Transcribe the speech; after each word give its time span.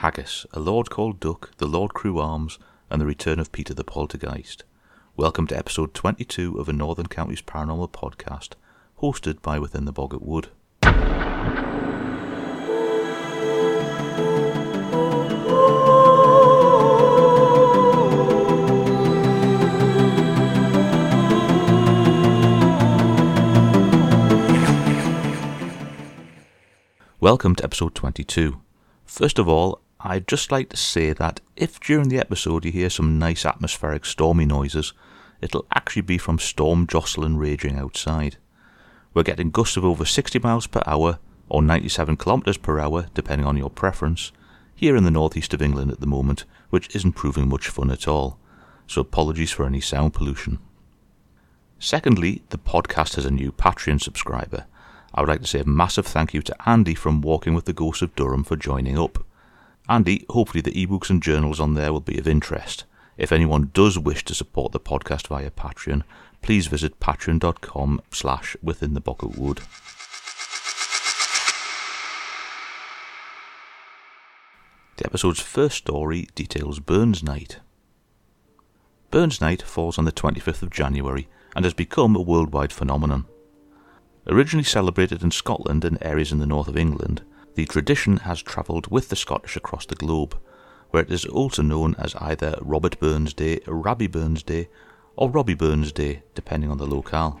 Haggis, 0.00 0.46
A 0.54 0.60
Lord 0.60 0.88
Called 0.88 1.20
Duck, 1.20 1.50
The 1.58 1.66
Lord 1.66 1.92
Crewe 1.92 2.18
Arms, 2.20 2.58
and 2.88 3.02
The 3.02 3.04
Return 3.04 3.38
of 3.38 3.52
Peter 3.52 3.74
the 3.74 3.84
Poltergeist. 3.84 4.64
Welcome 5.14 5.46
to 5.48 5.58
episode 5.58 5.92
22 5.92 6.58
of 6.58 6.70
a 6.70 6.72
Northern 6.72 7.06
Counties 7.06 7.42
Paranormal 7.42 7.90
podcast, 7.90 8.54
hosted 9.02 9.42
by 9.42 9.58
Within 9.58 9.84
the 9.84 9.92
Boggart 9.92 10.22
Wood. 10.22 10.48
Welcome 27.20 27.54
to 27.56 27.64
episode 27.64 27.94
22. 27.94 28.62
First 29.04 29.38
of 29.38 29.46
all, 29.46 29.82
I'd 30.02 30.26
just 30.26 30.50
like 30.50 30.70
to 30.70 30.78
say 30.78 31.12
that 31.12 31.40
if 31.56 31.78
during 31.78 32.08
the 32.08 32.18
episode 32.18 32.64
you 32.64 32.72
hear 32.72 32.88
some 32.88 33.18
nice 33.18 33.44
atmospheric 33.44 34.06
stormy 34.06 34.46
noises, 34.46 34.94
it'll 35.42 35.66
actually 35.74 36.02
be 36.02 36.16
from 36.16 36.38
Storm 36.38 36.86
Jocelyn 36.86 37.36
raging 37.36 37.76
outside. 37.76 38.38
We're 39.12 39.24
getting 39.24 39.50
gusts 39.50 39.76
of 39.76 39.84
over 39.84 40.06
60 40.06 40.38
miles 40.38 40.66
per 40.66 40.82
hour 40.86 41.18
or 41.50 41.60
97 41.60 42.16
kilometres 42.16 42.56
per 42.56 42.78
hour, 42.78 43.08
depending 43.12 43.46
on 43.46 43.58
your 43.58 43.68
preference, 43.68 44.32
here 44.74 44.96
in 44.96 45.04
the 45.04 45.10
northeast 45.10 45.52
of 45.52 45.60
England 45.60 45.90
at 45.90 46.00
the 46.00 46.06
moment, 46.06 46.44
which 46.70 46.94
isn't 46.96 47.12
proving 47.12 47.50
much 47.50 47.68
fun 47.68 47.90
at 47.90 48.08
all. 48.08 48.38
So 48.86 49.02
apologies 49.02 49.50
for 49.50 49.66
any 49.66 49.82
sound 49.82 50.14
pollution. 50.14 50.60
Secondly, 51.78 52.42
the 52.48 52.58
podcast 52.58 53.16
has 53.16 53.26
a 53.26 53.30
new 53.30 53.52
Patreon 53.52 54.00
subscriber. 54.00 54.64
I 55.12 55.20
would 55.20 55.28
like 55.28 55.42
to 55.42 55.46
say 55.46 55.60
a 55.60 55.64
massive 55.64 56.06
thank 56.06 56.32
you 56.32 56.40
to 56.40 56.56
Andy 56.66 56.94
from 56.94 57.20
Walking 57.20 57.52
with 57.52 57.66
the 57.66 57.74
Ghost 57.74 58.00
of 58.00 58.14
Durham 58.14 58.44
for 58.44 58.56
joining 58.56 58.98
up. 58.98 59.24
Andy, 59.90 60.24
hopefully 60.30 60.60
the 60.60 60.70
ebooks 60.70 61.10
and 61.10 61.20
journals 61.20 61.58
on 61.58 61.74
there 61.74 61.92
will 61.92 62.00
be 62.00 62.16
of 62.16 62.28
interest. 62.28 62.84
If 63.18 63.32
anyone 63.32 63.70
does 63.74 63.98
wish 63.98 64.24
to 64.26 64.36
support 64.36 64.70
the 64.70 64.78
podcast 64.78 65.26
via 65.26 65.50
Patreon, 65.50 66.04
please 66.42 66.68
visit 66.68 67.00
patreon.com 67.00 68.00
slash 68.12 68.56
within 68.62 68.94
the 68.94 69.00
Boggart 69.00 69.36
Wood. 69.36 69.62
The 74.96 75.06
episode's 75.06 75.40
first 75.40 75.78
story 75.78 76.28
details 76.36 76.78
Burns 76.78 77.24
Night. 77.24 77.58
Burns 79.10 79.40
Night 79.40 79.60
falls 79.60 79.98
on 79.98 80.04
the 80.04 80.12
25th 80.12 80.62
of 80.62 80.70
January 80.70 81.26
and 81.56 81.64
has 81.64 81.74
become 81.74 82.14
a 82.14 82.22
worldwide 82.22 82.72
phenomenon. 82.72 83.26
Originally 84.28 84.62
celebrated 84.62 85.24
in 85.24 85.32
Scotland 85.32 85.84
and 85.84 85.98
areas 86.00 86.30
in 86.30 86.38
the 86.38 86.46
north 86.46 86.68
of 86.68 86.76
England, 86.76 87.22
the 87.54 87.66
tradition 87.66 88.18
has 88.18 88.42
travelled 88.42 88.90
with 88.90 89.08
the 89.08 89.16
Scottish 89.16 89.56
across 89.56 89.86
the 89.86 89.94
globe, 89.94 90.38
where 90.90 91.02
it 91.02 91.10
is 91.10 91.24
also 91.24 91.62
known 91.62 91.94
as 91.98 92.14
either 92.16 92.56
Robert 92.60 92.98
Burns 92.98 93.34
Day, 93.34 93.60
Rabbie 93.66 94.06
Burns 94.06 94.42
Day, 94.42 94.68
or 95.16 95.30
Robbie 95.30 95.54
Burns 95.54 95.92
Day, 95.92 96.22
depending 96.34 96.70
on 96.70 96.78
the 96.78 96.86
locale. 96.86 97.40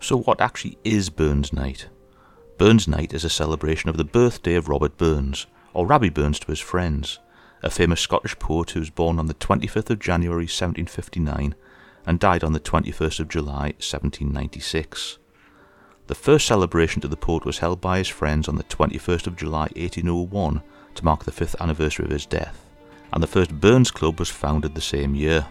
So, 0.00 0.16
what 0.16 0.40
actually 0.40 0.78
is 0.84 1.10
Burns 1.10 1.52
Night? 1.52 1.88
Burns 2.58 2.88
Night 2.88 3.12
is 3.12 3.24
a 3.24 3.30
celebration 3.30 3.88
of 3.88 3.96
the 3.96 4.04
birthday 4.04 4.54
of 4.54 4.68
Robert 4.68 4.96
Burns, 4.96 5.46
or 5.74 5.86
Rabbie 5.86 6.10
Burns 6.10 6.38
to 6.40 6.48
his 6.48 6.60
friends, 6.60 7.18
a 7.62 7.70
famous 7.70 8.00
Scottish 8.00 8.38
poet 8.38 8.70
who 8.70 8.80
was 8.80 8.90
born 8.90 9.18
on 9.18 9.26
the 9.26 9.34
25th 9.34 9.90
of 9.90 9.98
January 9.98 10.44
1759 10.44 11.54
and 12.06 12.18
died 12.18 12.42
on 12.42 12.52
the 12.52 12.60
21st 12.60 13.20
of 13.20 13.28
July 13.28 13.74
1796. 13.78 15.18
The 16.08 16.14
first 16.16 16.46
celebration 16.46 17.00
to 17.02 17.08
the 17.08 17.16
poet 17.16 17.44
was 17.44 17.58
held 17.58 17.80
by 17.80 17.98
his 17.98 18.08
friends 18.08 18.48
on 18.48 18.56
the 18.56 18.64
21st 18.64 19.28
of 19.28 19.36
July 19.36 19.68
1801 19.76 20.62
to 20.96 21.04
mark 21.04 21.24
the 21.24 21.32
fifth 21.32 21.54
anniversary 21.60 22.04
of 22.06 22.10
his 22.10 22.26
death, 22.26 22.66
and 23.12 23.22
the 23.22 23.28
first 23.28 23.60
Burns 23.60 23.90
Club 23.90 24.18
was 24.18 24.28
founded 24.28 24.74
the 24.74 24.80
same 24.80 25.14
year. 25.14 25.46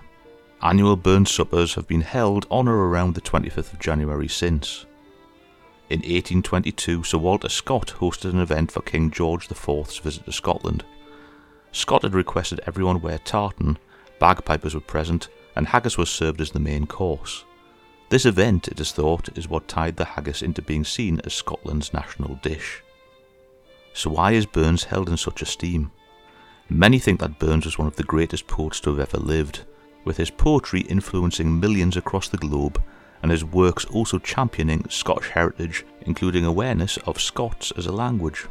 Annual 0.62 0.98
Burns 0.98 1.32
suppers 1.32 1.76
have 1.76 1.88
been 1.88 2.02
held 2.02 2.46
on 2.52 2.68
or 2.68 2.90
around 2.90 3.16
the 3.16 3.22
25th 3.22 3.74
of 3.74 3.80
January 3.80 4.28
since. 4.28 4.86
In 5.90 6.00
1822, 6.00 7.04
Sir 7.04 7.18
Walter 7.18 7.50
Scott 7.50 7.96
hosted 8.00 8.32
an 8.32 8.40
event 8.40 8.72
for 8.72 8.82
King 8.82 9.10
George 9.10 9.50
IV's 9.50 9.98
visit 10.00 10.26
to 10.26 10.32
Scotland. 10.32 10.84
Scott 11.72 12.04
had 12.04 12.14
requested 12.14 12.60
everyone 12.68 13.02
wear 13.02 13.18
tartan, 13.20 13.78
bagpipers 14.20 14.76
were 14.76 14.82
present, 14.82 15.30
and 15.56 15.68
haggis 15.68 15.98
was 15.98 16.10
served 16.10 16.42
as 16.42 16.52
the 16.52 16.60
main 16.60 16.86
course. 16.86 17.46
This 18.12 18.26
event, 18.26 18.68
it 18.68 18.78
is 18.82 18.92
thought, 18.92 19.30
is 19.38 19.48
what 19.48 19.70
tied 19.70 19.96
the 19.96 20.04
haggis 20.04 20.42
into 20.42 20.62
being 20.62 20.84
seen 20.84 21.22
as 21.24 21.34
Scotland's 21.34 21.94
national 21.94 22.36
dish. 22.44 22.84
So, 23.94 24.10
why 24.10 24.34
is 24.34 24.46
Burns 24.46 24.84
held 24.84 25.08
in 25.08 25.16
such 25.16 25.42
esteem? 25.42 25.94
Many 26.68 27.00
think 27.00 27.22
that 27.22 27.40
Burns 27.40 27.64
was 27.64 27.78
one 27.78 27.88
of 27.88 27.96
the 27.96 28.04
greatest 28.04 28.48
poets 28.48 28.82
to 28.82 28.90
have 28.90 29.00
ever 29.00 29.18
lived, 29.18 29.62
with 30.04 30.18
his 30.18 30.30
poetry 30.30 30.82
influencing 30.82 31.58
millions 31.58 31.96
across 31.96 32.28
the 32.28 32.36
globe 32.36 32.84
and 33.22 33.32
his 33.32 33.46
works 33.46 33.86
also 33.86 34.20
championing 34.20 34.86
Scottish 34.90 35.30
heritage, 35.30 35.86
including 36.02 36.44
awareness 36.44 36.98
of 37.06 37.22
Scots 37.22 37.72
as 37.78 37.86
a 37.86 37.94
language. 37.94 38.46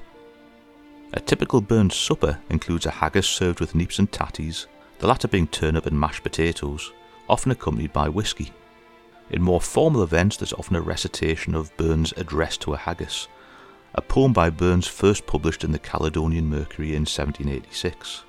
A 1.13 1.21
typical 1.21 1.61
Burns 1.61 1.95
supper 1.95 2.39
includes 2.49 2.87
a 2.87 2.91
haggis 2.91 3.27
served 3.27 3.61
with 3.61 3.75
neeps 3.75 3.99
and 3.99 4.11
tatties, 4.11 4.65
the 5.01 5.07
latter 5.07 5.29
being 5.29 5.49
turnip 5.49 5.85
and 5.85 6.01
mashed 6.01 6.23
potatoes, 6.23 6.95
often 7.29 7.53
accompanied 7.53 7.93
by 7.93 8.09
whisky. 8.09 8.55
In 9.31 9.43
more 9.43 9.61
formal 9.61 10.03
events, 10.03 10.37
there's 10.37 10.53
often 10.53 10.75
a 10.75 10.81
recitation 10.81 11.55
of 11.55 11.77
Burns' 11.77 12.13
Address 12.17 12.57
to 12.59 12.75
a 12.75 12.77
Haggis, 12.77 13.29
a 13.95 14.03
poem 14.03 14.33
by 14.33 14.51
Burns 14.51 14.89
first 14.89 15.27
published 15.27 15.63
in 15.63 15.71
the 15.71 15.79
Caledonian 15.79 16.47
Mercury 16.47 16.91
in 16.91 17.03
1786. 17.03 18.25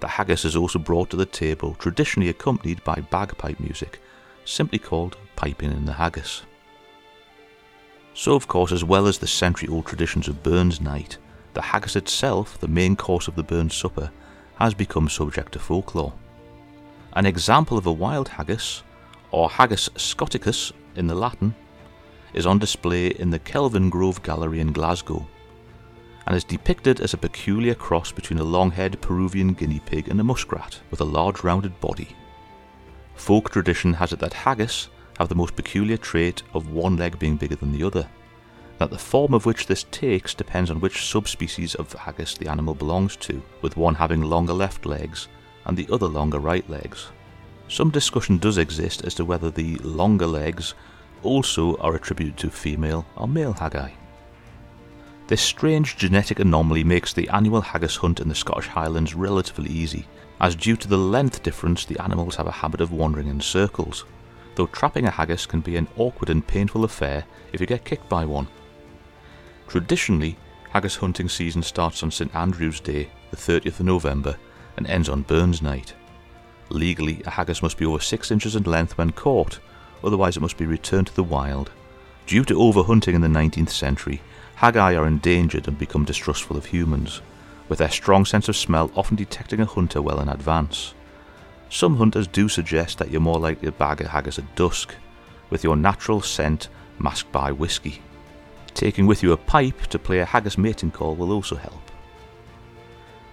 The 0.00 0.08
haggis 0.08 0.44
is 0.44 0.56
also 0.56 0.78
brought 0.78 1.10
to 1.10 1.16
the 1.16 1.26
table, 1.26 1.74
traditionally 1.74 2.28
accompanied 2.28 2.82
by 2.82 2.96
bagpipe 3.10 3.60
music, 3.60 4.00
simply 4.44 4.78
called 4.78 5.16
piping 5.36 5.70
in 5.70 5.84
the 5.84 5.92
haggis. 5.92 6.42
So, 8.14 8.34
of 8.34 8.48
course, 8.48 8.72
as 8.72 8.82
well 8.82 9.06
as 9.06 9.18
the 9.18 9.26
century 9.26 9.68
old 9.68 9.86
traditions 9.86 10.26
of 10.26 10.42
Burns 10.42 10.80
Night, 10.80 11.18
the 11.54 11.62
haggis 11.62 11.96
itself, 11.96 12.58
the 12.58 12.68
main 12.68 12.96
course 12.96 13.28
of 13.28 13.36
the 13.36 13.42
Burns 13.42 13.74
supper, 13.74 14.10
has 14.56 14.74
become 14.74 15.08
subject 15.08 15.52
to 15.52 15.58
folklore. 15.58 16.14
An 17.12 17.26
example 17.26 17.78
of 17.78 17.86
a 17.86 17.92
wild 17.92 18.28
haggis 18.28 18.82
or 19.30 19.48
Haggis 19.48 19.88
scoticus 19.90 20.72
in 20.96 21.06
the 21.06 21.14
Latin, 21.14 21.54
is 22.34 22.46
on 22.46 22.58
display 22.58 23.08
in 23.08 23.30
the 23.30 23.38
Kelvingrove 23.38 24.22
Gallery 24.22 24.60
in 24.60 24.72
Glasgow 24.72 25.26
and 26.26 26.36
is 26.36 26.44
depicted 26.44 27.00
as 27.00 27.14
a 27.14 27.18
peculiar 27.18 27.74
cross 27.74 28.12
between 28.12 28.38
a 28.38 28.44
long-haired 28.44 29.00
Peruvian 29.00 29.52
guinea 29.52 29.80
pig 29.80 30.08
and 30.08 30.20
a 30.20 30.24
muskrat 30.24 30.78
with 30.90 31.00
a 31.00 31.04
large 31.04 31.42
rounded 31.42 31.78
body. 31.80 32.08
Folk 33.14 33.50
tradition 33.50 33.94
has 33.94 34.12
it 34.12 34.20
that 34.20 34.32
haggis 34.32 34.88
have 35.18 35.28
the 35.28 35.34
most 35.34 35.56
peculiar 35.56 35.96
trait 35.96 36.42
of 36.54 36.72
one 36.72 36.96
leg 36.96 37.18
being 37.18 37.36
bigger 37.36 37.56
than 37.56 37.72
the 37.72 37.82
other, 37.82 38.08
that 38.78 38.90
the 38.90 38.98
form 38.98 39.34
of 39.34 39.44
which 39.44 39.66
this 39.66 39.84
takes 39.90 40.34
depends 40.34 40.70
on 40.70 40.80
which 40.80 41.04
subspecies 41.06 41.74
of 41.74 41.92
haggis 41.92 42.38
the 42.38 42.48
animal 42.48 42.74
belongs 42.74 43.16
to, 43.16 43.42
with 43.60 43.76
one 43.76 43.94
having 43.94 44.22
longer 44.22 44.52
left 44.52 44.86
legs 44.86 45.28
and 45.66 45.76
the 45.76 45.88
other 45.92 46.06
longer 46.06 46.38
right 46.38 46.68
legs. 46.70 47.08
Some 47.70 47.90
discussion 47.90 48.38
does 48.38 48.58
exist 48.58 49.04
as 49.04 49.14
to 49.14 49.24
whether 49.24 49.48
the 49.48 49.76
longer 49.76 50.26
legs 50.26 50.74
also 51.22 51.76
are 51.76 51.94
attributed 51.94 52.36
to 52.38 52.50
female 52.50 53.06
or 53.14 53.28
male 53.28 53.52
haggai. 53.52 53.92
This 55.28 55.40
strange 55.40 55.96
genetic 55.96 56.40
anomaly 56.40 56.82
makes 56.82 57.12
the 57.12 57.28
annual 57.28 57.60
haggis 57.60 57.94
hunt 57.94 58.18
in 58.18 58.28
the 58.28 58.34
Scottish 58.34 58.66
Highlands 58.66 59.14
relatively 59.14 59.70
easy, 59.70 60.04
as 60.40 60.56
due 60.56 60.76
to 60.78 60.88
the 60.88 60.98
length 60.98 61.44
difference 61.44 61.84
the 61.84 62.02
animals 62.02 62.34
have 62.34 62.48
a 62.48 62.50
habit 62.50 62.80
of 62.80 62.90
wandering 62.90 63.28
in 63.28 63.40
circles, 63.40 64.04
though 64.56 64.66
trapping 64.66 65.06
a 65.06 65.10
haggis 65.10 65.46
can 65.46 65.60
be 65.60 65.76
an 65.76 65.86
awkward 65.96 66.28
and 66.28 66.44
painful 66.44 66.82
affair 66.82 67.24
if 67.52 67.60
you 67.60 67.68
get 67.68 67.84
kicked 67.84 68.08
by 68.08 68.24
one. 68.24 68.48
Traditionally, 69.68 70.36
haggis 70.70 70.96
hunting 70.96 71.28
season 71.28 71.62
starts 71.62 72.02
on 72.02 72.10
St 72.10 72.34
Andrew's 72.34 72.80
Day, 72.80 73.10
the 73.30 73.36
30th 73.36 73.78
of 73.78 73.86
November, 73.86 74.36
and 74.76 74.88
ends 74.88 75.08
on 75.08 75.22
Burns 75.22 75.62
Night. 75.62 75.94
Legally, 76.70 77.22
a 77.26 77.30
haggis 77.30 77.62
must 77.62 77.76
be 77.76 77.84
over 77.84 78.00
6 78.00 78.30
inches 78.30 78.56
in 78.56 78.62
length 78.62 78.96
when 78.96 79.10
caught, 79.10 79.58
otherwise 80.02 80.36
it 80.36 80.40
must 80.40 80.56
be 80.56 80.66
returned 80.66 81.08
to 81.08 81.14
the 81.14 81.24
wild. 81.24 81.70
Due 82.26 82.44
to 82.44 82.54
overhunting 82.54 83.14
in 83.14 83.20
the 83.20 83.28
19th 83.28 83.70
century, 83.70 84.22
haggai 84.54 84.94
are 84.94 85.06
endangered 85.06 85.66
and 85.66 85.78
become 85.78 86.04
distrustful 86.04 86.56
of 86.56 86.66
humans, 86.66 87.22
with 87.68 87.80
their 87.80 87.90
strong 87.90 88.24
sense 88.24 88.48
of 88.48 88.56
smell 88.56 88.90
often 88.94 89.16
detecting 89.16 89.60
a 89.60 89.66
hunter 89.66 90.00
well 90.00 90.20
in 90.20 90.28
advance. 90.28 90.94
Some 91.68 91.96
hunters 91.96 92.26
do 92.26 92.48
suggest 92.48 92.98
that 92.98 93.10
you're 93.10 93.20
more 93.20 93.38
likely 93.38 93.66
to 93.66 93.72
bag 93.72 94.00
a 94.00 94.08
haggis 94.08 94.38
at 94.38 94.56
dusk, 94.56 94.94
with 95.50 95.64
your 95.64 95.76
natural 95.76 96.20
scent 96.20 96.68
masked 96.98 97.32
by 97.32 97.50
whisky. 97.50 98.00
Taking 98.74 99.06
with 99.06 99.22
you 99.22 99.32
a 99.32 99.36
pipe 99.36 99.86
to 99.88 99.98
play 99.98 100.20
a 100.20 100.24
haggis 100.24 100.56
mating 100.56 100.92
call 100.92 101.16
will 101.16 101.32
also 101.32 101.56
help. 101.56 101.89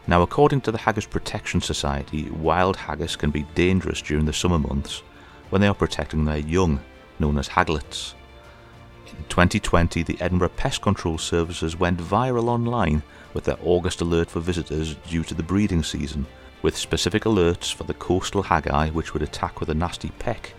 Now, 0.09 0.21
according 0.21 0.61
to 0.61 0.71
the 0.71 0.77
Haggis 0.77 1.05
Protection 1.05 1.59
Society, 1.59 2.29
wild 2.29 2.77
haggis 2.77 3.17
can 3.17 3.29
be 3.29 3.43
dangerous 3.55 4.01
during 4.01 4.23
the 4.25 4.31
summer 4.31 4.57
months 4.57 5.03
when 5.49 5.59
they 5.59 5.67
are 5.67 5.73
protecting 5.73 6.23
their 6.23 6.37
young, 6.37 6.79
known 7.19 7.37
as 7.37 7.49
haglets. 7.49 8.15
In 9.05 9.25
2020, 9.27 10.03
the 10.03 10.19
Edinburgh 10.21 10.49
Pest 10.55 10.81
Control 10.81 11.17
Services 11.17 11.77
went 11.77 11.99
viral 11.99 12.47
online 12.47 13.03
with 13.33 13.43
their 13.43 13.57
August 13.61 13.99
alert 13.99 14.31
for 14.31 14.39
visitors 14.39 14.95
due 15.09 15.25
to 15.25 15.33
the 15.33 15.43
breeding 15.43 15.83
season, 15.83 16.25
with 16.61 16.77
specific 16.77 17.23
alerts 17.23 17.73
for 17.73 17.83
the 17.83 17.93
coastal 17.93 18.43
haggai 18.43 18.89
which 18.89 19.13
would 19.13 19.23
attack 19.23 19.59
with 19.59 19.69
a 19.69 19.75
nasty 19.75 20.09
peck, 20.19 20.53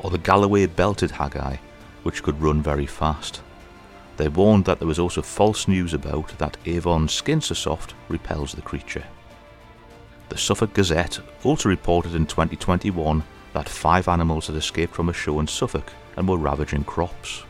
or 0.00 0.10
the 0.10 0.18
Galloway 0.18 0.66
belted 0.66 1.12
haggai 1.12 1.56
which 2.02 2.24
could 2.24 2.42
run 2.42 2.60
very 2.60 2.86
fast. 2.86 3.40
They 4.16 4.28
warned 4.28 4.64
that 4.66 4.78
there 4.78 4.88
was 4.88 4.98
also 4.98 5.22
false 5.22 5.66
news 5.66 5.92
about 5.92 6.38
that 6.38 6.56
Avon 6.66 7.08
Skin 7.08 7.40
So 7.40 7.54
Soft 7.54 7.94
repels 8.08 8.52
the 8.52 8.62
creature. 8.62 9.04
The 10.28 10.38
Suffolk 10.38 10.72
Gazette 10.72 11.20
also 11.42 11.68
reported 11.68 12.14
in 12.14 12.26
2021 12.26 13.22
that 13.52 13.68
five 13.68 14.08
animals 14.08 14.46
had 14.46 14.56
escaped 14.56 14.94
from 14.94 15.08
a 15.08 15.12
show 15.12 15.40
in 15.40 15.46
Suffolk 15.46 15.92
and 16.16 16.28
were 16.28 16.38
ravaging 16.38 16.84
crops. 16.84 17.44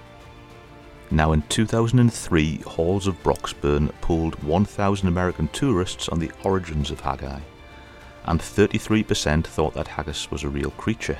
Now, 1.11 1.32
in 1.32 1.43
2003, 1.43 2.62
Halls 2.67 3.06
of 3.06 3.22
Broxburn 3.22 3.93
polled 4.00 4.43
1,000 4.43 5.06
American 5.06 5.49
tourists 5.49 6.08
on 6.08 6.19
the 6.19 6.32
origins 6.43 6.90
of 6.90 7.00
haggai, 7.00 7.40
and 8.25 8.40
33% 8.40 9.44
thought 9.44 9.75
that 9.75 9.88
haggis 9.88 10.31
was 10.31 10.43
a 10.43 10.49
real 10.49 10.70
creature, 10.72 11.19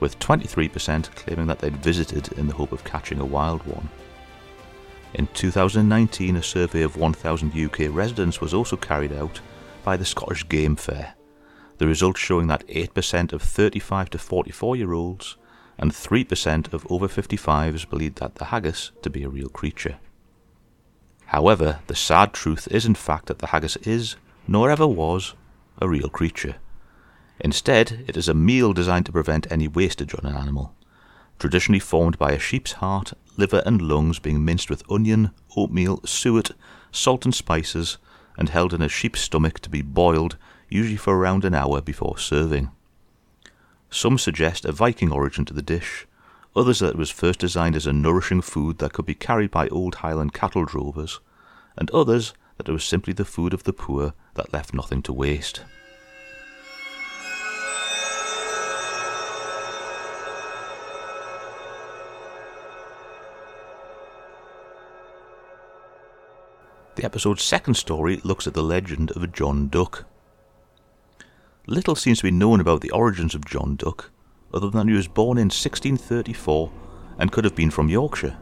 with 0.00 0.18
23% 0.18 1.14
claiming 1.14 1.46
that 1.46 1.60
they'd 1.60 1.76
visited 1.76 2.32
in 2.32 2.48
the 2.48 2.54
hope 2.54 2.72
of 2.72 2.84
catching 2.84 3.20
a 3.20 3.24
wild 3.24 3.64
one. 3.64 3.88
In 5.14 5.26
2019, 5.34 6.36
a 6.36 6.42
survey 6.42 6.82
of 6.82 6.96
1,000 6.96 7.54
UK 7.54 7.94
residents 7.94 8.40
was 8.40 8.54
also 8.54 8.76
carried 8.76 9.12
out 9.12 9.40
by 9.84 9.96
the 9.96 10.04
Scottish 10.04 10.48
Game 10.48 10.74
Fair, 10.76 11.14
the 11.78 11.86
results 11.86 12.20
showing 12.20 12.46
that 12.46 12.66
8% 12.66 13.32
of 13.32 13.42
35 13.42 14.10
to 14.10 14.18
44 14.18 14.76
year 14.76 14.92
olds 14.92 15.36
and 15.78 15.90
3% 15.90 16.72
of 16.72 16.90
over 16.90 17.08
55s 17.08 17.88
believed 17.88 18.18
that 18.18 18.36
the 18.36 18.46
haggis 18.46 18.92
to 19.02 19.10
be 19.10 19.22
a 19.22 19.28
real 19.28 19.48
creature. 19.48 19.98
However, 21.26 21.80
the 21.88 21.94
sad 21.94 22.32
truth 22.32 22.68
is 22.70 22.86
in 22.86 22.94
fact 22.94 23.26
that 23.26 23.38
the 23.38 23.48
haggis 23.48 23.76
is, 23.78 24.16
nor 24.46 24.70
ever 24.70 24.86
was, 24.86 25.34
a 25.78 25.88
real 25.88 26.08
creature. 26.08 26.56
Instead, 27.40 28.04
it 28.06 28.16
is 28.16 28.28
a 28.28 28.34
meal 28.34 28.72
designed 28.72 29.06
to 29.06 29.12
prevent 29.12 29.50
any 29.50 29.66
wastage 29.66 30.14
on 30.14 30.24
an 30.24 30.36
animal, 30.36 30.74
traditionally 31.38 31.80
formed 31.80 32.18
by 32.18 32.32
a 32.32 32.38
sheep's 32.38 32.72
heart 32.72 33.12
liver 33.36 33.62
and 33.64 33.80
lungs 33.80 34.18
being 34.18 34.44
minced 34.44 34.70
with 34.70 34.82
onion, 34.90 35.30
oatmeal, 35.56 36.00
suet, 36.04 36.50
salt 36.90 37.24
and 37.24 37.34
spices, 37.34 37.98
and 38.36 38.48
held 38.48 38.74
in 38.74 38.82
a 38.82 38.88
sheep's 38.88 39.20
stomach 39.20 39.60
to 39.60 39.70
be 39.70 39.82
boiled, 39.82 40.36
usually 40.68 40.96
for 40.96 41.16
around 41.16 41.44
an 41.44 41.54
hour 41.54 41.80
before 41.80 42.18
serving. 42.18 42.70
Some 43.90 44.18
suggest 44.18 44.64
a 44.64 44.72
Viking 44.72 45.12
origin 45.12 45.44
to 45.46 45.54
the 45.54 45.62
dish, 45.62 46.06
others 46.56 46.78
that 46.80 46.90
it 46.90 46.96
was 46.96 47.10
first 47.10 47.40
designed 47.40 47.76
as 47.76 47.86
a 47.86 47.92
nourishing 47.92 48.42
food 48.42 48.78
that 48.78 48.92
could 48.92 49.06
be 49.06 49.14
carried 49.14 49.50
by 49.50 49.68
old 49.68 49.96
Highland 49.96 50.32
cattle 50.32 50.64
drovers, 50.64 51.20
and 51.76 51.90
others 51.90 52.32
that 52.56 52.68
it 52.68 52.72
was 52.72 52.84
simply 52.84 53.12
the 53.12 53.24
food 53.24 53.52
of 53.52 53.64
the 53.64 53.72
poor 53.72 54.14
that 54.34 54.52
left 54.52 54.74
nothing 54.74 55.02
to 55.02 55.12
waste. 55.12 55.62
The 66.94 67.04
episode's 67.04 67.42
second 67.42 67.74
story 67.74 68.20
looks 68.22 68.46
at 68.46 68.52
the 68.52 68.62
legend 68.62 69.12
of 69.12 69.32
John 69.32 69.68
Duck. 69.68 70.04
Little 71.66 71.94
seems 71.94 72.18
to 72.18 72.24
be 72.24 72.30
known 72.30 72.60
about 72.60 72.82
the 72.82 72.90
origins 72.90 73.34
of 73.34 73.46
John 73.46 73.76
Duck, 73.76 74.10
other 74.52 74.68
than 74.68 74.86
that 74.86 74.90
he 74.90 74.96
was 74.96 75.08
born 75.08 75.38
in 75.38 75.46
1634 75.46 76.70
and 77.18 77.32
could 77.32 77.44
have 77.44 77.54
been 77.54 77.70
from 77.70 77.88
Yorkshire. 77.88 78.36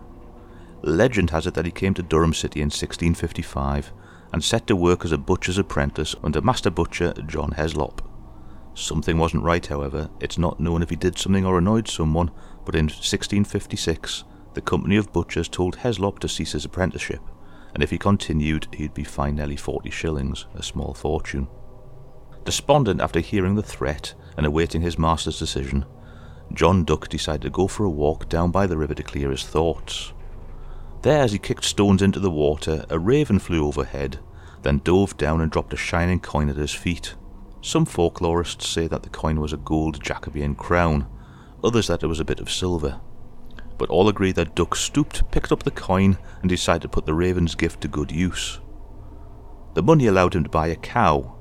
Legend 0.82 1.31
has 1.31 1.47
it 1.47 1.55
that 1.55 1.64
he 1.64 1.70
came 1.70 1.94
to 1.94 2.02
Durham 2.02 2.35
City 2.35 2.61
in 2.61 2.67
1655 2.67 3.93
and 4.32 4.43
set 4.43 4.67
to 4.67 4.75
work 4.75 5.05
as 5.05 5.12
a 5.12 5.19
butcher's 5.19 5.58
apprentice 5.58 6.17
under 6.25 6.41
master 6.41 6.70
butcher 6.70 7.12
John 7.29 7.53
Heslop. 7.53 8.00
Something 8.75 9.17
wasn't 9.17 9.44
right, 9.44 9.64
however. 9.64 10.11
It's 10.19 10.38
not 10.38 10.58
known 10.58 10.82
if 10.82 10.91
he 10.91 10.96
did 10.96 11.17
something 11.17 11.46
or 11.46 11.58
annoyed 11.58 11.87
someone, 11.87 12.32
but 12.64 12.75
in 12.75 12.87
1656, 12.87 14.25
the 14.55 14.61
company 14.61 14.96
of 14.96 15.12
butchers 15.12 15.49
told 15.49 15.76
Heslop 15.76 16.19
to 16.19 16.29
cease 16.29 16.53
his 16.53 16.64
apprenticeship 16.64 17.20
and 17.75 17.82
if 17.82 17.90
he 17.90 17.99
continued, 17.99 18.67
he'd 18.75 18.94
be 18.94 19.05
fined 19.05 19.37
nearly 19.37 19.56
40 19.56 19.90
shillings, 19.90 20.46
a 20.55 20.62
small 20.62 20.94
fortune. 20.94 21.49
Despondent 22.44 23.00
after 23.00 23.20
hearing 23.20 23.55
the 23.55 23.62
threat 23.62 24.14
and 24.37 24.46
awaiting 24.46 24.81
his 24.81 24.99
master's 24.99 25.38
decision, 25.38 25.84
John 26.52 26.84
Duck 26.84 27.08
decided 27.08 27.43
to 27.43 27.50
go 27.50 27.69
for 27.69 27.84
a 27.84 27.90
walk 27.90 28.28
down 28.28 28.50
by 28.50 28.67
the 28.67 28.76
river 28.76 28.94
to 28.94 29.02
clear 29.02 29.31
his 29.31 29.44
thoughts. 29.44 30.12
There, 31.02 31.22
as 31.22 31.32
he 31.32 31.38
kicked 31.38 31.64
stones 31.64 32.02
into 32.02 32.20
the 32.20 32.31
water, 32.31 32.84
a 32.90 32.99
raven 32.99 33.38
flew 33.38 33.67
overhead, 33.67 34.19
then 34.62 34.78
dove 34.78 35.17
down 35.17 35.40
and 35.40 35.50
dropped 35.50 35.72
a 35.72 35.76
shining 35.76 36.20
coin 36.20 36.49
at 36.49 36.56
his 36.56 36.75
feet. 36.75 37.14
Some 37.62 37.87
folklorists 37.87 38.62
say 38.62 38.87
that 38.88 39.02
the 39.02 39.11
coin 39.11 39.40
was 39.40 39.52
a 39.52 39.58
gold 39.58 40.02
Jacobean 40.02 40.55
crown, 40.55 41.06
others 41.62 41.87
that 41.87 42.02
it 42.02 42.06
was 42.06 42.20
a 42.20 42.25
bit 42.25 42.40
of 42.40 42.50
silver 42.50 43.00
but 43.81 43.88
all 43.88 44.11
agree 44.11 44.31
that 44.31 44.55
Duck 44.55 44.77
stooped, 44.77 45.31
picked 45.31 45.50
up 45.50 45.62
the 45.62 45.71
coin, 45.71 46.19
and 46.43 46.50
decided 46.50 46.82
to 46.82 46.88
put 46.88 47.06
the 47.06 47.15
raven's 47.15 47.55
gift 47.55 47.81
to 47.81 47.88
good 47.88 48.12
use. 48.12 48.61
The 49.73 49.82
money 49.82 50.06
allowed 50.06 50.35
him 50.35 50.44
to 50.44 50.50
buy 50.50 50.67
a 50.67 50.77
cow. 50.77 51.38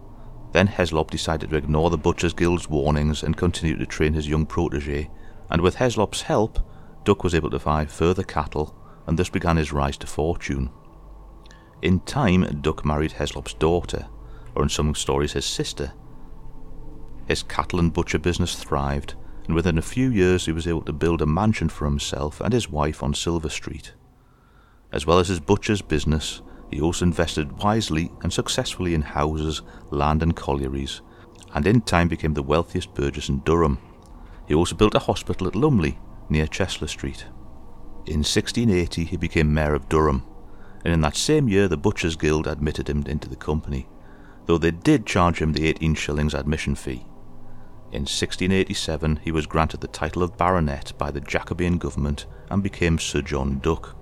Then 0.54 0.70
Heslop 0.70 1.12
decided 1.12 1.50
to 1.50 1.58
ignore 1.58 1.90
the 1.90 1.98
Butchers 1.98 2.34
Guild's 2.34 2.70
warnings 2.70 3.24
and 3.24 3.36
continue 3.36 3.76
to 3.76 3.86
train 3.86 4.14
his 4.14 4.30
young 4.30 4.46
protege, 4.46 5.12
and 5.50 5.62
with 5.62 5.76
Heslop's 5.76 6.22
help, 6.22 6.60
Duck 7.04 7.26
was 7.26 7.36
able 7.36 7.50
to 7.50 7.60
buy 7.60 7.86
further 7.86 8.24
cattle, 8.24 8.74
and 9.06 9.20
thus 9.20 9.28
began 9.28 9.58
his 9.58 9.74
rise 9.74 9.98
to 9.98 10.08
fortune. 10.08 10.70
In 11.82 12.00
time, 12.00 12.62
Duck 12.62 12.86
married 12.86 13.12
Heslop's 13.12 13.54
daughter, 13.54 14.08
or 14.56 14.64
in 14.64 14.70
some 14.70 14.96
stories 14.96 15.34
his 15.34 15.46
sister. 15.46 15.92
His 17.28 17.44
cattle 17.44 17.80
and 17.80 17.92
butcher 17.92 18.18
business 18.18 18.56
thrived, 18.56 19.16
and 19.50 19.56
within 19.56 19.80
a 19.80 19.82
few 19.82 20.12
years 20.12 20.46
he 20.46 20.52
was 20.52 20.68
able 20.68 20.84
to 20.84 20.94
build 20.94 21.24
a 21.24 21.26
mansion 21.26 21.70
for 21.70 21.86
himself 21.86 22.40
and 22.40 22.54
his 22.54 22.70
wife 22.70 23.02
on 23.02 23.16
Silver 23.16 23.50
Street. 23.50 23.94
As 24.92 25.08
well 25.08 25.18
as 25.18 25.28
his 25.28 25.40
butcher's 25.40 25.82
business, 25.82 26.44
he 26.70 26.80
also 26.80 27.04
invested 27.04 27.64
wisely 27.64 28.12
and 28.22 28.32
successfully 28.32 28.94
in 28.94 29.02
houses, 29.02 29.64
land, 29.90 30.22
and 30.22 30.36
collieries, 30.36 31.02
and 31.56 31.66
in 31.66 31.82
time 31.82 32.08
became 32.08 32.36
the 32.36 32.44
wealthiest 32.44 32.94
burgess 32.94 33.28
in 33.28 33.40
Durham. 33.40 33.80
He 34.48 34.54
also 34.54 34.76
built 34.76 34.94
a 34.94 35.00
hospital 35.00 35.48
at 35.48 35.56
Lumley, 35.56 35.98
near 36.30 36.46
Chester-le-Street. 36.46 37.26
In 38.06 38.20
1680, 38.20 39.04
he 39.04 39.18
became 39.18 39.52
Mayor 39.52 39.74
of 39.74 39.90
Durham, 39.90 40.26
and 40.86 40.94
in 40.94 41.02
that 41.02 41.16
same 41.16 41.50
year, 41.50 41.68
the 41.68 41.76
Butchers' 41.76 42.16
Guild 42.16 42.46
admitted 42.46 42.88
him 42.88 43.04
into 43.08 43.28
the 43.28 43.36
company, 43.36 43.88
though 44.46 44.60
they 44.60 44.70
did 44.70 45.08
charge 45.08 45.42
him 45.42 45.54
the 45.54 45.66
18 45.66 45.96
shillings 45.96 46.36
admission 46.36 46.76
fee. 46.76 47.04
In 47.92 48.02
1687 48.02 49.22
he 49.24 49.32
was 49.32 49.48
granted 49.48 49.82
the 49.82 49.88
title 49.88 50.22
of 50.22 50.38
baronet 50.38 50.94
by 51.00 51.10
the 51.10 51.22
Jacobean 51.22 51.80
government 51.80 52.28
and 52.52 52.62
became 52.62 53.00
Sir 53.00 53.22
John 53.24 53.58
Duck. 53.60 53.96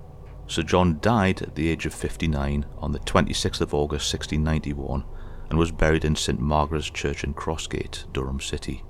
Sir 0.46 0.62
John 0.62 0.98
died 1.00 1.40
at 1.40 1.54
the 1.54 1.68
age 1.68 1.86
of 1.86 1.94
59 1.94 2.66
on 2.78 2.92
the 2.92 2.98
26th 3.00 3.62
of 3.62 3.72
August 3.72 4.12
1691 4.12 5.04
and 5.48 5.58
was 5.58 5.72
buried 5.72 6.04
in 6.04 6.16
St 6.16 6.38
Margaret's 6.38 6.90
Church 6.90 7.24
in 7.24 7.32
Crossgate, 7.32 8.04
Durham 8.12 8.40
City. 8.40 8.84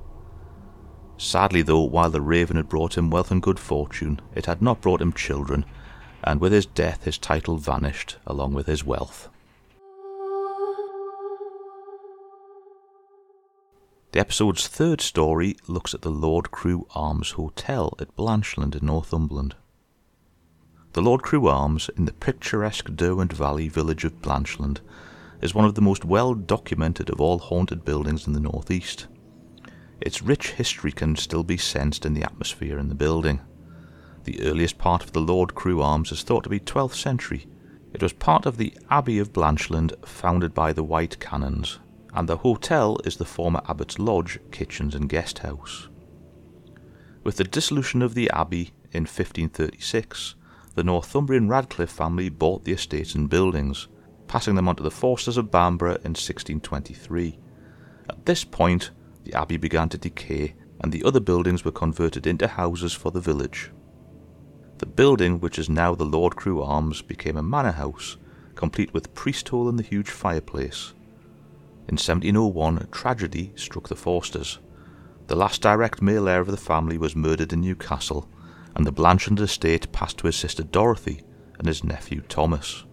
Sadly, 1.17 1.62
though, 1.62 1.83
while 1.83 2.11
the 2.11 2.21
raven 2.21 2.57
had 2.57 2.69
brought 2.69 2.97
him 2.97 3.11
wealth 3.11 3.31
and 3.31 3.43
good 3.43 3.59
fortune, 3.59 4.21
it 4.35 4.47
had 4.47 4.61
not 4.61 4.81
brought 4.81 5.00
him 5.00 5.12
children, 5.12 5.64
and 6.25 6.40
with 6.40 6.52
his 6.52 6.67
death 6.67 7.05
his 7.05 7.19
title 7.19 7.57
vanished 7.57 8.19
along 8.26 8.52
with 8.52 8.67
his 8.67 8.85
wealth. 8.85 9.28
The 14.12 14.21
episode's 14.21 14.67
third 14.67 15.03
story 15.03 15.55
looks 15.67 15.93
at 15.93 16.00
the 16.00 16.11
Lord 16.11 16.50
Crewe 16.50 16.87
Arms 16.95 17.33
Hotel 17.33 17.93
at 18.00 18.17
Blanchland 18.17 18.75
in 18.75 18.87
Northumberland. 18.87 19.55
The 20.95 21.03
Lord 21.03 21.21
Crewe 21.23 21.47
Arms, 21.47 21.91
in 21.95 22.07
the 22.07 22.15
picturesque 22.15 22.88
Derwent 22.97 23.35
Valley 23.35 23.69
village 23.69 24.05
of 24.05 24.23
Blanchland, 24.23 24.81
is 25.43 25.55
one 25.55 25.67
of 25.67 25.75
the 25.75 25.83
most 25.83 26.07
well 26.07 26.33
documented 26.33 27.11
of 27.11 27.21
all 27.21 27.38
haunted 27.38 27.85
buildings 27.85 28.27
in 28.27 28.33
the 28.33 28.41
northeast. 28.41 29.09
Its 30.00 30.23
rich 30.23 30.53
history 30.53 30.91
can 30.91 31.15
still 31.15 31.45
be 31.45 31.59
sensed 31.59 32.07
in 32.07 32.15
the 32.15 32.25
atmosphere 32.25 32.79
in 32.79 32.88
the 32.88 32.95
building. 32.95 33.41
The 34.25 34.41
earliest 34.41 34.79
part 34.79 35.05
of 35.05 35.12
the 35.12 35.21
Lord 35.21 35.55
Crewe 35.55 35.83
Arms 35.83 36.12
is 36.12 36.23
thought 36.23 36.45
to 36.45 36.50
be 36.50 36.61
12th 36.61 36.95
century. 36.95 37.47
It 37.93 38.03
was 38.03 38.15
part 38.15 38.47
of 38.47 38.57
the 38.57 38.73
Abbey 38.88 39.19
of 39.19 39.35
Blanchland, 39.35 39.93
founded 40.07 40.55
by 40.55 40.73
the 40.73 40.83
White 40.83 41.21
Canons, 41.21 41.79
and 42.15 42.29
the 42.29 42.38
hotel 42.38 42.99
is 43.05 43.17
the 43.17 43.25
former 43.25 43.61
abbot's 43.69 43.99
lodge, 43.99 44.38
kitchens, 44.50 44.95
and 44.95 45.09
guest 45.09 45.41
house. 45.41 45.88
With 47.25 47.37
the 47.37 47.45
dissolution 47.45 48.03
of 48.03 48.15
the 48.15 48.31
abbey 48.31 48.73
in 48.93 49.03
1536, 49.03 50.35
the 50.75 50.85
Northumbrian 50.85 51.49
Radcliffe 51.49 51.91
family 51.91 52.29
bought 52.29 52.65
the 52.65 52.73
estates 52.73 53.15
and 53.15 53.29
buildings, 53.29 53.88
passing 54.27 54.55
them 54.55 54.69
on 54.69 54.77
to 54.77 54.83
the 54.83 54.91
Forsters 54.91 55.37
of 55.37 55.50
Bamborough 55.50 55.97
in 56.05 56.15
1623. 56.15 57.38
At 58.09 58.25
this 58.25 58.45
point, 58.45 58.91
the 59.25 59.35
abbey 59.35 59.57
began 59.57 59.88
to 59.91 59.99
decay, 59.99 60.55
and 60.81 60.93
the 60.93 61.03
other 61.05 61.21
buildings 61.21 61.65
were 61.65 61.73
converted 61.73 62.27
into 62.27 62.47
houses 62.47 62.93
for 62.93 63.11
the 63.11 63.21
village. 63.21 63.71
The 64.79 64.87
building, 64.87 65.41
which 65.41 65.59
is 65.59 65.69
now 65.69 65.95
the 65.95 66.05
Lord 66.05 66.37
Crewe 66.37 66.62
Arms, 66.62 67.03
became 67.03 67.37
a 67.37 67.43
manor 67.43 67.73
house, 67.73 68.17
complete 68.55 68.95
with 68.95 69.15
priest 69.15 69.49
hole 69.49 69.69
and 69.69 69.79
the 69.79 69.83
huge 69.83 70.11
fireplace. 70.11 70.95
In 71.88 71.95
1701, 71.95 72.78
a 72.78 72.87
tragedy 72.87 73.52
struck 73.57 73.88
the 73.88 73.97
Forsters. 73.97 74.59
The 75.26 75.37
last 75.37 75.62
direct 75.62 76.02
male 76.02 76.28
heir 76.28 76.42
of 76.42 76.49
the 76.49 76.59
family 76.59 76.99
was 76.99 77.16
murdered 77.16 77.52
in 77.54 77.62
Newcastle, 77.62 78.28
and 78.75 78.87
the 78.87 78.92
Blanchland 78.92 79.40
estate 79.40 79.90
passed 79.90 80.18
to 80.18 80.26
his 80.26 80.37
sister 80.37 80.62
Dorothy 80.62 81.23
and 81.59 81.66
his 81.66 81.83
nephew 81.83 82.21
Thomas. 82.28 82.85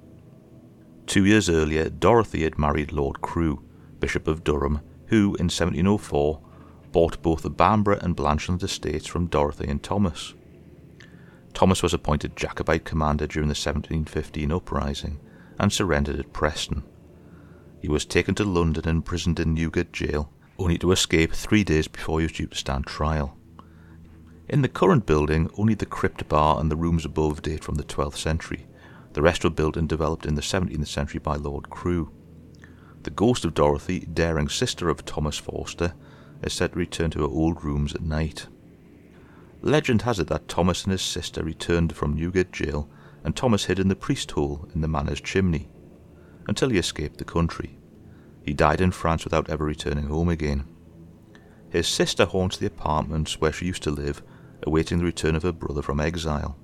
Two 1.07 1.25
years 1.25 1.49
earlier, 1.49 1.89
Dorothy 1.89 2.43
had 2.43 2.57
married 2.57 2.93
Lord 2.93 3.21
Crewe, 3.21 3.61
Bishop 3.99 4.29
of 4.29 4.45
Durham, 4.45 4.79
who, 5.07 5.35
in 5.35 5.49
1704, 5.49 6.41
bought 6.93 7.21
both 7.21 7.41
the 7.41 7.49
Bamborough 7.49 7.99
and 8.01 8.15
Blanchland 8.15 8.63
estates 8.63 9.05
from 9.07 9.27
Dorothy 9.27 9.67
and 9.67 9.83
Thomas. 9.83 10.33
Thomas 11.53 11.83
was 11.83 11.93
appointed 11.93 12.37
Jacobite 12.37 12.85
commander 12.85 13.27
during 13.27 13.47
the 13.47 13.51
1715 13.51 14.53
uprising 14.53 15.19
and 15.59 15.71
surrendered 15.71 16.17
at 16.17 16.31
Preston. 16.31 16.83
He 17.85 17.91
was 17.91 18.03
taken 18.03 18.33
to 18.33 18.43
London 18.43 18.87
and 18.87 18.97
imprisoned 18.97 19.39
in 19.39 19.53
Newgate 19.53 19.93
jail, 19.93 20.33
only 20.57 20.79
to 20.79 20.91
escape 20.91 21.31
three 21.31 21.63
days 21.63 21.87
before 21.87 22.19
he 22.19 22.23
was 22.23 22.31
due 22.31 22.47
to 22.47 22.57
stand 22.57 22.87
trial. 22.87 23.37
In 24.49 24.63
the 24.63 24.67
current 24.67 25.05
building, 25.05 25.51
only 25.55 25.75
the 25.75 25.85
crypt 25.85 26.27
bar 26.27 26.59
and 26.59 26.71
the 26.71 26.75
rooms 26.75 27.05
above 27.05 27.43
date 27.43 27.63
from 27.63 27.75
the 27.75 27.83
12th 27.83 28.17
century. 28.17 28.65
The 29.13 29.21
rest 29.21 29.43
were 29.43 29.51
built 29.51 29.77
and 29.77 29.87
developed 29.87 30.25
in 30.25 30.33
the 30.33 30.41
17th 30.41 30.87
century 30.87 31.19
by 31.19 31.35
Lord 31.35 31.69
Crewe. 31.69 32.11
The 33.03 33.11
ghost 33.11 33.45
of 33.45 33.53
Dorothy, 33.53 33.99
daring 33.99 34.49
sister 34.49 34.89
of 34.89 35.05
Thomas 35.05 35.37
Forster, 35.37 35.93
is 36.41 36.53
said 36.53 36.73
to 36.73 36.79
return 36.79 37.11
to 37.11 37.19
her 37.19 37.25
old 37.27 37.63
rooms 37.63 37.93
at 37.93 38.01
night. 38.01 38.47
Legend 39.61 40.01
has 40.01 40.17
it 40.17 40.25
that 40.29 40.47
Thomas 40.47 40.85
and 40.85 40.91
his 40.91 41.03
sister 41.03 41.43
returned 41.43 41.95
from 41.95 42.15
Newgate 42.15 42.51
jail, 42.51 42.89
and 43.23 43.35
Thomas 43.35 43.65
hid 43.65 43.77
in 43.77 43.89
the 43.89 43.95
priest 43.95 44.31
hole 44.31 44.67
in 44.73 44.81
the 44.81 44.87
manor's 44.87 45.21
chimney 45.21 45.69
until 46.47 46.69
he 46.69 46.77
escaped 46.77 47.17
the 47.17 47.25
country. 47.25 47.77
He 48.43 48.53
died 48.53 48.81
in 48.81 48.91
France 48.91 49.23
without 49.23 49.49
ever 49.49 49.65
returning 49.65 50.07
home 50.07 50.29
again. 50.29 50.65
His 51.69 51.87
sister 51.87 52.25
haunts 52.25 52.57
the 52.57 52.67
apartments 52.67 53.41
where 53.41 53.51
she 53.51 53.65
used 53.65 53.83
to 53.83 53.91
live, 53.91 54.21
awaiting 54.63 54.99
the 54.99 55.05
return 55.05 55.35
of 55.35 55.43
her 55.43 55.51
brother 55.51 55.81
from 55.81 55.99
exile. 55.99 56.57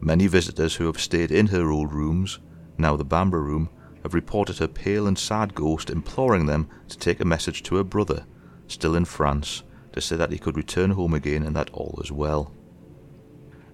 Many 0.00 0.26
visitors 0.26 0.76
who 0.76 0.86
have 0.86 1.00
stayed 1.00 1.30
in 1.30 1.46
her 1.48 1.70
old 1.70 1.92
rooms, 1.92 2.38
now 2.76 2.96
the 2.96 3.04
Bamborough 3.04 3.42
room, 3.42 3.70
have 4.02 4.14
reported 4.14 4.58
her 4.58 4.68
pale 4.68 5.06
and 5.06 5.18
sad 5.18 5.54
ghost 5.54 5.88
imploring 5.88 6.46
them 6.46 6.68
to 6.88 6.98
take 6.98 7.20
a 7.20 7.24
message 7.24 7.62
to 7.64 7.76
her 7.76 7.84
brother, 7.84 8.26
still 8.68 8.94
in 8.94 9.06
France, 9.06 9.62
to 9.92 10.00
say 10.00 10.16
that 10.16 10.30
he 10.30 10.38
could 10.38 10.56
return 10.56 10.90
home 10.90 11.14
again 11.14 11.42
and 11.42 11.56
that 11.56 11.70
all 11.70 11.98
is 12.02 12.12
well. 12.12 12.52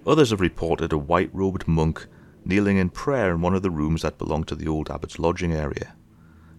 Others 0.07 0.29
have 0.29 0.41
reported 0.41 0.93
a 0.93 0.97
white 0.97 1.29
robed 1.33 1.67
monk 1.67 2.07
kneeling 2.43 2.77
in 2.77 2.89
prayer 2.89 3.31
in 3.31 3.41
one 3.41 3.53
of 3.53 3.61
the 3.61 3.71
rooms 3.71 4.01
that 4.01 4.17
belonged 4.17 4.47
to 4.47 4.55
the 4.55 4.67
old 4.67 4.89
abbot's 4.89 5.19
lodging 5.19 5.53
area. 5.53 5.95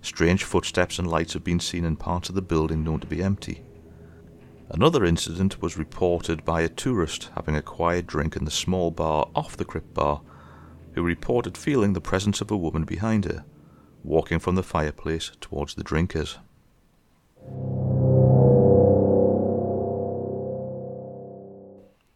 Strange 0.00 0.44
footsteps 0.44 0.98
and 0.98 1.08
lights 1.08 1.32
have 1.32 1.44
been 1.44 1.60
seen 1.60 1.84
in 1.84 1.96
parts 1.96 2.28
of 2.28 2.34
the 2.34 2.42
building 2.42 2.82
known 2.82 3.00
to 3.00 3.06
be 3.06 3.22
empty. 3.22 3.62
Another 4.70 5.04
incident 5.04 5.60
was 5.60 5.76
reported 5.76 6.44
by 6.44 6.62
a 6.62 6.68
tourist 6.68 7.30
having 7.34 7.54
a 7.54 7.62
quiet 7.62 8.06
drink 8.06 8.36
in 8.36 8.44
the 8.44 8.50
small 8.50 8.90
bar 8.90 9.28
off 9.34 9.56
the 9.56 9.64
crypt 9.64 9.92
bar, 9.92 10.22
who 10.92 11.02
reported 11.02 11.56
feeling 11.56 11.92
the 11.92 12.00
presence 12.00 12.40
of 12.40 12.50
a 12.50 12.56
woman 12.56 12.84
behind 12.84 13.24
her, 13.26 13.44
walking 14.02 14.38
from 14.38 14.54
the 14.54 14.62
fireplace 14.62 15.30
towards 15.40 15.74
the 15.74 15.84
drinkers. 15.84 16.38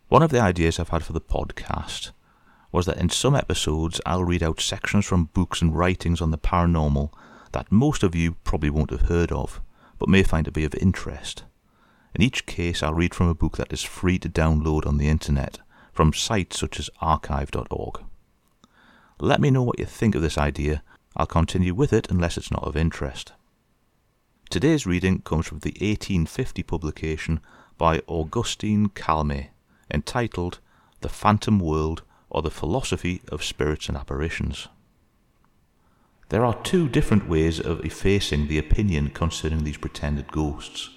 One 0.09 0.23
of 0.23 0.31
the 0.31 0.41
ideas 0.41 0.79
I've 0.79 0.89
had 0.89 1.05
for 1.05 1.13
the 1.13 1.21
podcast 1.21 2.13
was 2.77 2.85
that 2.85 2.99
in 2.99 3.09
some 3.09 3.35
episodes 3.35 4.03
I'll 4.05 4.23
read 4.23 4.43
out 4.43 4.61
sections 4.61 5.07
from 5.07 5.31
books 5.33 5.63
and 5.63 5.75
writings 5.75 6.21
on 6.21 6.31
the 6.31 6.37
paranormal 6.37 7.11
that 7.53 7.73
most 7.73 8.03
of 8.03 8.15
you 8.15 8.35
probably 8.45 8.69
won't 8.69 8.91
have 8.91 9.09
heard 9.09 9.33
of, 9.33 9.63
but 9.99 10.11
may 10.11 10.23
find 10.23 10.45
to 10.45 10.53
be 10.53 10.63
of 10.63 10.75
interest. 10.75 11.45
In 12.15 12.21
each 12.21 12.45
case, 12.45 12.83
I'll 12.83 12.93
read 12.93 13.15
from 13.15 13.29
a 13.29 13.35
book 13.35 13.57
that 13.57 13.73
is 13.73 13.83
free 13.83 14.19
to 14.19 14.29
download 14.29 14.87
on 14.87 14.99
the 14.99 15.09
internet 15.09 15.59
from 15.91 16.13
sites 16.13 16.61
such 16.61 16.79
as 16.79 16.91
archive.org. 17.01 18.05
Let 19.19 19.41
me 19.41 19.51
know 19.51 19.63
what 19.63 19.79
you 19.79 19.87
think 19.87 20.15
of 20.15 20.21
this 20.21 20.37
idea. 20.37 20.83
I'll 21.17 21.25
continue 21.25 21.75
with 21.75 21.95
it 21.95 22.11
unless 22.11 22.37
it's 22.37 22.51
not 22.51 22.65
of 22.65 22.77
interest. 22.77 23.33
Today's 24.51 24.85
reading 24.85 25.23
comes 25.23 25.47
from 25.47 25.61
the 25.61 25.71
1850 25.81 26.63
publication 26.65 27.41
by 27.79 28.03
Augustine 28.07 28.91
Calmet 28.91 29.47
entitled 29.91 30.59
The 31.01 31.09
Phantom 31.09 31.59
World 31.59 32.03
or 32.37 32.43
the 32.43 32.51
Philosophy 32.51 33.23
of 33.33 33.43
Spirits 33.43 33.89
and 33.89 33.97
Apparitions. 33.97 34.69
There 36.29 36.45
are 36.45 36.63
two 36.63 36.87
different 36.87 37.27
ways 37.27 37.59
of 37.59 37.83
effacing 37.83 38.47
the 38.47 38.59
opinion 38.59 39.09
concerning 39.09 39.65
these 39.65 39.79
pretended 39.79 40.31
ghosts, 40.31 40.91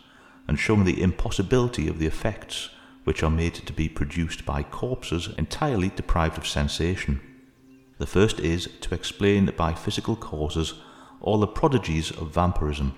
and 0.50 0.60
showing 0.60 0.84
the 0.84 1.01
impossibility 1.01 1.88
of 1.88 1.98
the 1.98 2.08
effects 2.08 2.72
which 3.05 3.24
are 3.24 3.29
made 3.29 3.53
to 3.53 3.72
be 3.72 3.88
produced 3.88 4.46
by 4.46 4.63
corpses 4.63 5.29
entirely 5.38 5.88
deprived 5.96 6.38
of 6.38 6.46
sensation. 6.46 7.22
The 8.00 8.08
first 8.08 8.41
is 8.41 8.67
to 8.81 8.93
explain 8.93 9.46
by 9.55 9.74
physical 9.75 10.17
causes 10.17 10.74
all 11.22 11.38
the 11.38 11.48
prodigies 11.48 12.12
of 12.12 12.34
vampirism. 12.34 12.98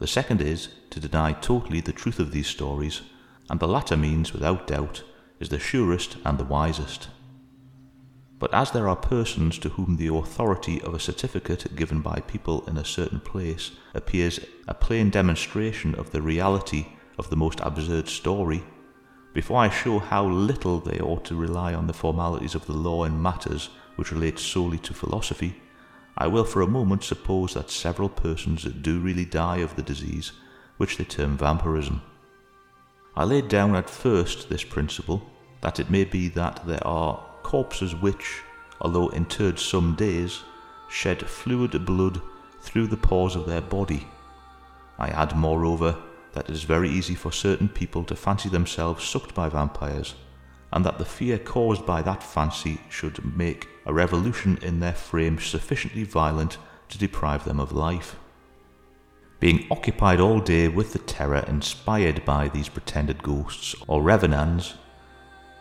The 0.00 0.08
second 0.08 0.42
is 0.42 0.70
to 0.90 0.98
deny 0.98 1.30
totally 1.32 1.80
the 1.80 1.92
truth 1.92 2.18
of 2.18 2.32
these 2.32 2.48
stories, 2.48 3.02
and 3.48 3.60
the 3.60 3.68
latter 3.68 3.96
means, 3.96 4.32
without 4.32 4.66
doubt, 4.66 5.04
is 5.38 5.50
the 5.50 5.60
surest 5.60 6.16
and 6.24 6.38
the 6.38 6.44
wisest. 6.44 7.06
But 8.38 8.54
as 8.54 8.70
there 8.70 8.88
are 8.88 8.96
persons 8.96 9.58
to 9.58 9.70
whom 9.70 9.96
the 9.96 10.14
authority 10.14 10.80
of 10.82 10.94
a 10.94 11.00
certificate 11.00 11.74
given 11.74 12.00
by 12.00 12.20
people 12.26 12.64
in 12.68 12.76
a 12.76 12.84
certain 12.84 13.20
place 13.20 13.72
appears 13.94 14.40
a 14.68 14.74
plain 14.74 15.10
demonstration 15.10 15.94
of 15.96 16.12
the 16.12 16.22
reality 16.22 16.86
of 17.18 17.30
the 17.30 17.36
most 17.36 17.58
absurd 17.60 18.08
story, 18.08 18.62
before 19.34 19.58
I 19.58 19.68
show 19.68 19.98
how 19.98 20.26
little 20.26 20.80
they 20.80 20.98
ought 21.00 21.24
to 21.26 21.36
rely 21.36 21.74
on 21.74 21.86
the 21.86 21.92
formalities 21.92 22.54
of 22.54 22.66
the 22.66 22.72
law 22.72 23.04
in 23.04 23.20
matters 23.20 23.70
which 23.96 24.12
relate 24.12 24.38
solely 24.38 24.78
to 24.78 24.94
philosophy, 24.94 25.56
I 26.16 26.26
will 26.28 26.44
for 26.44 26.62
a 26.62 26.66
moment 26.66 27.04
suppose 27.04 27.54
that 27.54 27.70
several 27.70 28.08
persons 28.08 28.64
do 28.64 29.00
really 29.00 29.24
die 29.24 29.58
of 29.58 29.76
the 29.76 29.82
disease 29.82 30.32
which 30.76 30.96
they 30.96 31.04
term 31.04 31.36
vampirism. 31.36 32.02
I 33.16 33.24
laid 33.24 33.48
down 33.48 33.76
at 33.76 33.90
first 33.90 34.48
this 34.48 34.64
principle, 34.64 35.28
that 35.60 35.80
it 35.80 35.90
may 35.90 36.04
be 36.04 36.28
that 36.28 36.66
there 36.66 36.84
are 36.86 37.24
corpses 37.48 37.94
which, 37.94 38.42
although 38.82 39.08
interred 39.08 39.58
some 39.58 39.94
days, 39.94 40.42
shed 40.90 41.22
fluid 41.26 41.86
blood 41.86 42.20
through 42.60 42.86
the 42.86 42.96
pores 42.96 43.34
of 43.34 43.46
their 43.46 43.62
body. 43.62 44.06
I 44.98 45.08
add, 45.08 45.34
moreover, 45.34 45.96
that 46.34 46.50
it 46.50 46.54
is 46.54 46.64
very 46.64 46.90
easy 46.90 47.14
for 47.14 47.32
certain 47.32 47.70
people 47.70 48.04
to 48.04 48.14
fancy 48.14 48.50
themselves 48.50 49.02
sucked 49.02 49.34
by 49.34 49.48
vampires, 49.48 50.14
and 50.74 50.84
that 50.84 50.98
the 50.98 51.06
fear 51.06 51.38
caused 51.38 51.86
by 51.86 52.02
that 52.02 52.22
fancy 52.22 52.82
should 52.90 53.24
make 53.34 53.66
a 53.86 53.94
revolution 53.94 54.58
in 54.60 54.80
their 54.80 54.92
frame 54.92 55.38
sufficiently 55.38 56.04
violent 56.04 56.58
to 56.90 56.98
deprive 56.98 57.44
them 57.46 57.58
of 57.58 57.72
life 57.72 58.16
being 59.40 59.66
occupied 59.70 60.20
all 60.20 60.40
day 60.40 60.66
with 60.66 60.92
the 60.92 60.98
terror 60.98 61.44
inspired 61.46 62.24
by 62.24 62.48
these 62.48 62.68
pretended 62.68 63.22
ghosts 63.22 63.74
or 63.86 64.02
revenants, 64.02 64.74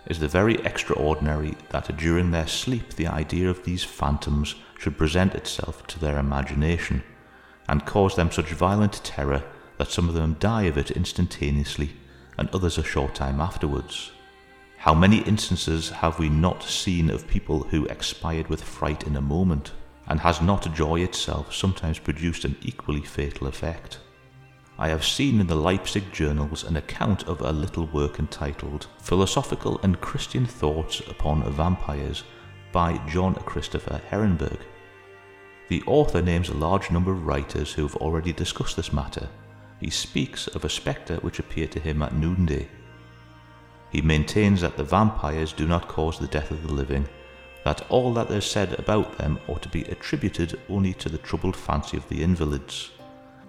is 0.10 0.20
the 0.20 0.28
very 0.28 0.56
extraordinary 0.66 1.56
that 1.70 1.96
during 1.98 2.32
their 2.32 2.48
sleep 2.48 2.94
the 2.96 3.08
idea 3.08 3.50
of 3.50 3.64
these 3.64 3.84
phantoms 3.84 4.56
should 4.78 4.98
present 4.98 5.36
itself 5.36 5.86
to 5.88 6.00
their 6.00 6.18
imagination, 6.18 7.04
and 7.68 7.86
cause 7.86 8.16
them 8.16 8.32
such 8.32 8.52
violent 8.52 9.04
terror 9.04 9.44
that 9.78 9.92
some 9.92 10.08
of 10.08 10.16
them 10.16 10.36
die 10.40 10.64
of 10.64 10.78
it 10.78 10.92
instantaneously, 10.92 11.96
and 12.38 12.50
others 12.50 12.78
a 12.78 12.84
short 12.84 13.14
time 13.14 13.42
afterwards. 13.42 14.12
How 14.78 14.94
many 14.94 15.20
instances 15.24 15.90
have 15.90 16.20
we 16.20 16.30
not 16.30 16.64
seen 16.64 17.10
of 17.10 17.28
people 17.28 17.64
who 17.64 17.86
expired 17.86 18.48
with 18.48 18.64
fright 18.64 19.06
in 19.06 19.16
a 19.16 19.22
moment? 19.22 19.72
and 20.08 20.20
has 20.22 20.42
not 20.42 20.74
joy 20.74 21.02
itself 21.02 21.54
sometimes 21.54 22.00
produced 22.00 22.46
an 22.46 22.56
equally 22.62 23.02
fatal 23.02 23.48
effect? 23.48 24.00
I 24.80 24.90
have 24.90 25.04
seen 25.04 25.40
in 25.42 25.48
the 25.48 25.56
Leipzig 25.56 26.14
journals 26.14 26.64
an 26.64 26.78
account 26.78 27.28
of 27.28 27.42
a 27.42 27.52
little 27.52 27.88
work 27.88 28.20
entitled 28.20 28.86
Philosophical 29.00 29.80
and 29.82 30.00
Christian 30.00 30.46
Thoughts 30.46 31.00
upon 31.00 31.52
Vampires 31.52 32.24
by 32.72 33.02
John 33.10 33.34
Christopher 33.34 34.00
Harenberg. 34.12 34.60
The 35.70 35.82
author 35.88 36.22
names 36.22 36.50
a 36.50 36.54
large 36.54 36.92
number 36.92 37.12
of 37.12 37.26
writers 37.26 37.74
who 37.74 37.82
have 37.82 37.96
already 37.96 38.32
discussed 38.32 38.76
this 38.76 38.94
matter. 38.94 39.28
He 39.80 39.90
speaks 39.90 40.46
of 40.48 40.64
a 40.64 40.70
spectre 40.70 41.16
which 41.18 41.40
appeared 41.40 41.72
to 41.72 41.80
him 41.80 42.04
at 42.04 42.14
noonday. 42.14 42.68
He 43.92 44.02
maintains 44.04 44.62
that 44.62 44.78
the 44.78 44.84
vampires 44.84 45.54
do 45.54 45.68
not 45.68 45.88
cause 45.88 46.20
the 46.20 46.28
death 46.28 46.52
of 46.52 46.62
the 46.62 46.74
living, 46.74 47.08
that 47.64 47.90
all 47.90 48.14
that 48.14 48.30
is 48.30 48.46
said 48.46 48.74
about 48.80 49.18
them 49.18 49.40
ought 49.48 49.64
to 49.64 49.70
be 49.70 49.86
attributed 49.86 50.60
only 50.70 50.94
to 50.94 51.10
the 51.10 51.18
troubled 51.18 51.56
fancy 51.56 51.98
of 51.98 52.08
the 52.10 52.22
invalids. 52.22 52.92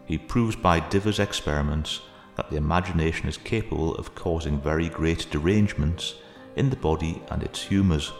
He 0.08 0.16
proves 0.16 0.56
by 0.56 0.80
divers 0.80 1.18
experiments 1.18 2.00
that 2.36 2.48
the 2.48 2.56
imagination 2.56 3.28
is 3.28 3.36
capable 3.36 3.94
of 3.96 4.14
causing 4.14 4.58
very 4.58 4.88
great 4.88 5.30
derangements 5.30 6.14
in 6.56 6.70
the 6.70 6.76
body 6.76 7.22
and 7.30 7.42
its 7.42 7.62
humours. 7.62 8.10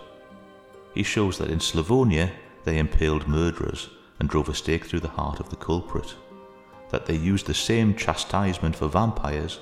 He 0.93 1.03
shows 1.03 1.39
that 1.39 1.51
in 1.51 1.61
Slavonia 1.61 2.31
they 2.65 2.79
impaled 2.79 3.27
murderers 3.27 3.89
and 4.21 4.29
drove 4.29 4.51
a 4.51 4.55
stake 4.55 4.85
through 4.85 5.01
the 5.01 5.09
heart 5.09 5.41
of 5.41 5.49
the 5.49 5.57
culprit, 5.57 6.15
that 6.91 7.07
they 7.07 7.17
used 7.17 7.47
the 7.47 7.55
same 7.55 7.95
chastisement 7.95 8.77
for 8.77 8.89
vampires, 8.89 9.59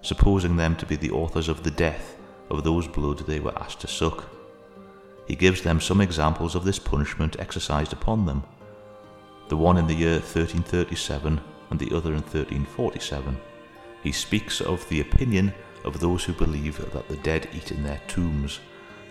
supposing 0.00 0.56
them 0.56 0.76
to 0.76 0.86
be 0.86 0.96
the 0.96 1.10
authors 1.10 1.48
of 1.48 1.62
the 1.62 1.70
death 1.70 2.16
of 2.48 2.64
those 2.64 2.88
blood 2.88 3.18
they 3.18 3.40
were 3.40 3.58
asked 3.58 3.80
to 3.80 3.88
suck. 3.88 4.30
He 5.26 5.34
gives 5.34 5.60
them 5.60 5.80
some 5.80 6.00
examples 6.00 6.54
of 6.54 6.64
this 6.64 6.78
punishment 6.78 7.36
exercised 7.38 7.92
upon 7.92 8.24
them, 8.24 8.44
the 9.48 9.56
one 9.56 9.76
in 9.76 9.86
the 9.86 9.94
year 9.94 10.20
1337 10.20 11.40
and 11.70 11.78
the 11.78 11.94
other 11.96 12.10
in 12.10 12.22
1347. 12.22 13.36
He 14.02 14.12
speaks 14.12 14.60
of 14.60 14.88
the 14.88 15.00
opinion 15.00 15.52
of 15.84 16.00
those 16.00 16.24
who 16.24 16.32
believe 16.32 16.78
that 16.92 17.08
the 17.08 17.16
dead 17.16 17.48
eat 17.54 17.70
in 17.70 17.82
their 17.82 18.00
tombs, 18.08 18.60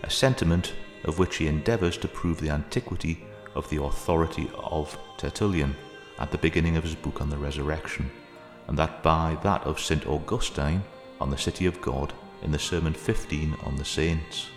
a 0.04 0.10
sentiment 0.10 0.74
of 1.04 1.20
which 1.20 1.38
he 1.38 1.48
endeavours 1.48 1.98
to 1.98 2.08
prove 2.08 2.40
the 2.40 2.50
antiquity 2.50 3.24
of 3.56 3.70
the 3.70 3.82
authority 3.82 4.50
of 4.56 4.98
Tertullian 5.18 5.76
at 6.20 6.32
the 6.32 6.38
beginning 6.38 6.78
of 6.78 6.84
his 6.84 6.96
book 6.96 7.22
on 7.22 7.30
the 7.30 7.38
resurrection, 7.38 8.10
and 8.68 8.78
that 8.78 9.04
by 9.04 9.38
that 9.44 9.64
of 9.64 9.80
St. 9.80 10.06
Augustine 10.08 10.84
on 11.20 11.30
the 11.30 11.38
city 11.38 11.66
of 11.66 11.82
God 11.82 12.14
in 12.42 12.52
the 12.52 12.60
Sermon 12.60 12.94
15 12.94 13.56
on 13.64 13.76
the 13.76 13.86
saints. 13.86 14.48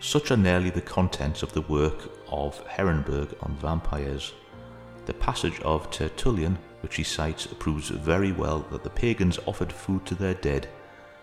Such 0.00 0.30
are 0.30 0.36
nearly 0.36 0.70
the 0.70 0.80
contents 0.80 1.42
of 1.42 1.52
the 1.52 1.60
work 1.62 2.10
of 2.28 2.66
Harenberg 2.66 3.34
on 3.40 3.54
vampires. 3.56 4.32
The 5.04 5.14
passage 5.14 5.60
of 5.60 5.90
Tertullian, 5.90 6.58
which 6.80 6.96
he 6.96 7.02
cites, 7.02 7.46
proves 7.46 7.88
very 7.88 8.32
well 8.32 8.60
that 8.70 8.84
the 8.84 8.90
pagans 8.90 9.38
offered 9.46 9.72
food 9.72 10.06
to 10.06 10.14
their 10.14 10.34
dead, 10.34 10.68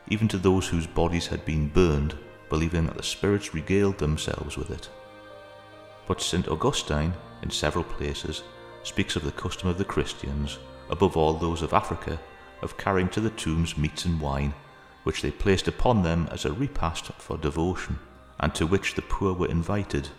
even 0.09 0.27
to 0.27 0.37
those 0.37 0.67
whose 0.67 0.87
bodies 0.87 1.27
had 1.27 1.45
been 1.45 1.69
burned, 1.69 2.17
believing 2.49 2.87
that 2.87 2.97
the 2.97 3.03
spirits 3.03 3.53
regaled 3.53 3.97
themselves 3.97 4.57
with 4.57 4.69
it. 4.69 4.89
But 6.07 6.21
St. 6.21 6.47
Augustine, 6.47 7.13
in 7.41 7.49
several 7.51 7.83
places, 7.83 8.43
speaks 8.83 9.15
of 9.15 9.23
the 9.23 9.31
custom 9.31 9.69
of 9.69 9.77
the 9.77 9.85
Christians, 9.85 10.57
above 10.89 11.15
all 11.15 11.33
those 11.33 11.61
of 11.61 11.73
Africa, 11.73 12.19
of 12.61 12.77
carrying 12.77 13.09
to 13.09 13.21
the 13.21 13.29
tombs 13.29 13.77
meats 13.77 14.05
and 14.05 14.19
wine, 14.19 14.53
which 15.03 15.21
they 15.21 15.31
placed 15.31 15.67
upon 15.67 16.03
them 16.03 16.27
as 16.31 16.45
a 16.45 16.51
repast 16.51 17.05
for 17.17 17.37
devotion, 17.37 17.97
and 18.39 18.53
to 18.55 18.65
which 18.67 18.95
the 18.95 19.01
poor 19.03 19.33
were 19.33 19.47
invited, 19.47 20.09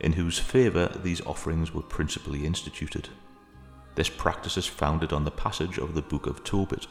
in 0.00 0.12
whose 0.12 0.38
favour 0.38 0.88
these 1.02 1.20
offerings 1.22 1.72
were 1.72 1.82
principally 1.82 2.44
instituted. 2.44 3.08
This 3.94 4.08
practice 4.10 4.56
is 4.56 4.66
founded 4.66 5.12
on 5.12 5.24
the 5.24 5.30
passage 5.30 5.78
of 5.78 5.94
the 5.94 6.02
book 6.02 6.26
of 6.26 6.44
Tobit. 6.44 6.86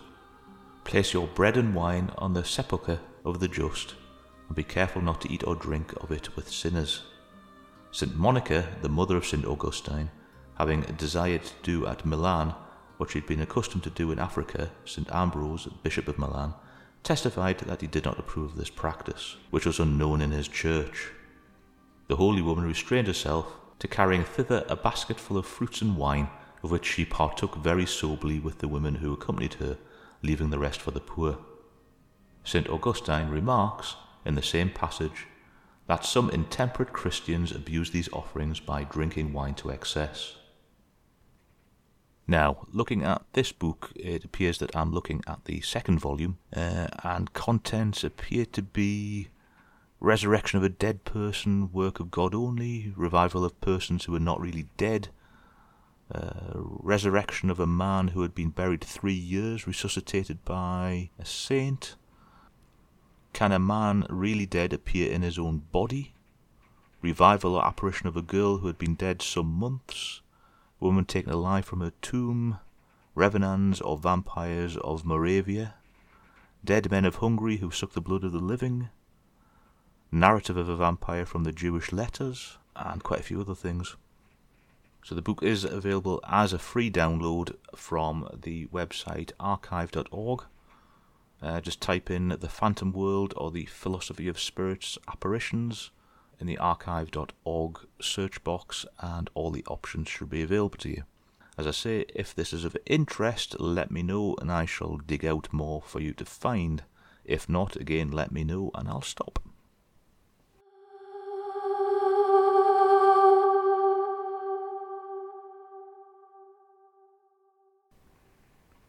Place 0.84 1.14
your 1.14 1.28
bread 1.28 1.58
and 1.58 1.76
wine 1.76 2.12
on 2.18 2.34
the 2.34 2.44
sepulchre 2.44 3.00
of 3.24 3.40
the 3.40 3.48
just, 3.48 3.96
and 4.48 4.56
be 4.56 4.64
careful 4.64 5.02
not 5.02 5.22
to 5.22 5.32
eat 5.32 5.44
or 5.46 5.56
drink 5.56 5.94
of 6.02 6.12
it 6.12 6.36
with 6.36 6.50
sinners. 6.50 7.04
St. 7.92 8.16
Monica, 8.16 8.68
the 8.82 8.90
mother 8.90 9.16
of 9.18 9.26
St. 9.26 9.46
Augustine, 9.46 10.10
having 10.58 10.82
desired 10.98 11.44
to 11.44 11.54
do 11.64 11.86
at 11.86 12.06
Milan 12.06 12.56
what 12.98 13.12
she 13.12 13.20
had 13.20 13.28
been 13.28 13.42
accustomed 13.42 13.84
to 13.84 13.90
do 13.90 14.12
in 14.12 14.20
Africa, 14.20 14.72
St. 14.86 15.10
Ambrose, 15.12 15.68
Bishop 15.84 16.08
of 16.08 16.18
Milan, 16.18 16.54
testified 17.04 17.60
that 17.60 17.82
he 17.82 17.88
did 17.88 18.06
not 18.06 18.20
approve 18.20 18.52
of 18.52 18.58
this 18.58 18.70
practice, 18.70 19.36
which 19.52 19.66
was 19.66 19.80
unknown 19.80 20.22
in 20.22 20.32
his 20.32 20.48
church. 20.48 21.10
The 22.08 22.18
holy 22.18 22.42
woman 22.42 22.66
restrained 22.66 23.08
herself 23.08 23.56
to 23.80 23.88
carrying 23.88 24.24
thither 24.24 24.66
a 24.70 24.76
basket 24.76 25.20
full 25.20 25.38
of 25.38 25.46
fruits 25.46 25.82
and 25.82 25.98
wine, 25.98 26.30
of 26.64 26.72
which 26.72 26.86
she 26.86 27.06
partook 27.06 27.56
very 27.56 27.86
soberly 27.86 28.40
with 28.40 28.60
the 28.60 28.68
women 28.68 28.96
who 28.96 29.14
accompanied 29.14 29.56
her, 29.56 29.78
leaving 30.22 30.50
the 30.50 30.60
rest 30.60 30.82
for 30.82 30.92
the 30.92 31.00
poor. 31.00 31.38
St. 32.44 32.70
Augustine 32.70 33.30
remarks, 33.30 33.96
in 34.24 34.36
the 34.36 34.42
same 34.42 34.70
passage, 34.70 35.28
that 35.88 36.06
some 36.06 36.30
intemperate 36.30 36.94
Christians 36.94 37.52
abuse 37.52 37.92
these 37.92 38.12
offerings 38.12 38.60
by 38.60 38.84
drinking 38.84 39.34
wine 39.34 39.56
to 39.56 39.70
excess. 39.70 40.36
Now, 42.28 42.66
looking 42.72 43.04
at 43.04 43.24
this 43.34 43.52
book, 43.52 43.92
it 43.96 44.24
appears 44.24 44.58
that 44.58 44.76
I'm 44.76 44.92
looking 44.92 45.24
at 45.28 45.46
the 45.46 45.62
second 45.62 46.00
volume, 46.00 46.40
uh, 46.56 46.88
and 47.04 47.34
contents 47.34 48.04
appear 48.04 48.46
to 48.48 48.64
be 48.64 49.30
resurrection 50.00 50.58
of 50.58 50.64
a 50.64 50.70
dead 50.70 51.04
person, 51.04 51.72
work 51.72 52.00
of 52.00 52.12
God 52.12 52.36
only, 52.36 52.94
revival 52.96 53.44
of 53.46 53.60
persons 53.62 54.06
who 54.06 54.16
are 54.16 54.20
not 54.20 54.42
really 54.42 54.68
dead, 54.78 55.10
uh, 56.14 56.54
resurrection 56.56 57.50
of 57.50 57.60
a 57.60 57.66
man 57.66 58.10
who 58.10 58.22
had 58.22 58.36
been 58.36 58.50
buried 58.50 58.84
three 58.84 59.14
years, 59.14 59.66
resuscitated 59.66 60.44
by 60.46 61.10
a 61.18 61.26
saint, 61.26 61.96
can 63.36 63.52
a 63.52 63.60
man 63.60 64.06
really 64.10 64.46
dead 64.46 64.72
appear 64.72 65.12
in 65.12 65.22
his 65.22 65.38
own 65.38 65.64
body? 65.74 66.14
Revival 67.02 67.56
or 67.56 67.66
apparition 67.66 68.08
of 68.08 68.16
a 68.16 68.22
girl 68.22 68.60
who 68.60 68.68
had 68.68 68.78
been 68.78 68.96
dead 68.96 69.22
some 69.22 69.48
months? 69.48 70.22
Woman 70.80 71.04
taken 71.04 71.34
alive 71.34 71.66
from 71.66 71.82
her 71.82 71.92
tomb? 72.02 72.60
Revenants 73.14 73.82
or 73.82 73.98
vampires 73.98 74.78
of 74.78 75.06
Moravia? 75.06 75.74
Dead 76.64 76.90
men 76.90 77.04
of 77.04 77.16
Hungary 77.16 77.58
who 77.58 77.72
suck 77.72 77.92
the 77.92 78.00
blood 78.00 78.24
of 78.24 78.32
the 78.32 78.40
living? 78.40 78.88
Narrative 80.16 80.58
of 80.58 80.70
a 80.70 80.76
vampire 80.76 81.26
from 81.26 81.44
the 81.44 81.52
Jewish 81.52 81.92
letters? 81.92 82.58
And 82.76 83.04
quite 83.04 83.20
a 83.20 83.24
few 83.24 83.42
other 83.42 83.56
things. 83.56 83.96
So 85.04 85.14
the 85.14 85.22
book 85.22 85.44
is 85.44 85.64
available 85.64 86.20
as 86.28 86.54
a 86.54 86.60
free 86.60 86.90
download 86.90 87.56
from 87.76 88.28
the 88.42 88.68
website 88.68 89.32
archive.org 89.40 90.46
uh, 91.42 91.62
just 91.62 91.82
type 91.82 92.10
in 92.10 92.30
the 92.30 92.50
Phantom 92.50 92.92
World 92.92 93.34
or 93.38 93.52
the 93.52 93.66
Philosophy 93.66 94.28
of 94.28 94.40
Spirits 94.40 94.98
Apparitions 95.08 95.92
in 96.40 96.48
the 96.48 96.58
archive.org 96.58 97.80
search 98.02 98.44
box, 98.44 98.86
and 99.00 99.30
all 99.34 99.52
the 99.52 99.66
options 99.68 100.10
should 100.10 100.30
be 100.30 100.42
available 100.42 100.78
to 100.80 100.90
you. 100.90 101.04
As 101.58 101.68
I 101.68 101.72
say, 101.72 102.06
if 102.14 102.34
this 102.34 102.52
is 102.52 102.66
of 102.66 102.76
interest, 102.86 103.60
let 103.60 103.92
me 103.92 104.02
know 104.02 104.36
and 104.42 104.52
I 104.52 104.66
shall 104.66 104.98
dig 104.98 105.24
out 105.24 105.54
more 105.54 105.82
for 105.82 106.00
you 106.00 106.14
to 106.14 106.26
find. 106.26 106.84
If 107.24 107.48
not, 107.48 107.76
again, 107.76 108.12
let 108.12 108.32
me 108.32 108.44
know 108.44 108.72
and 108.76 108.88
I'll 108.88 109.02
stop. 109.02 109.40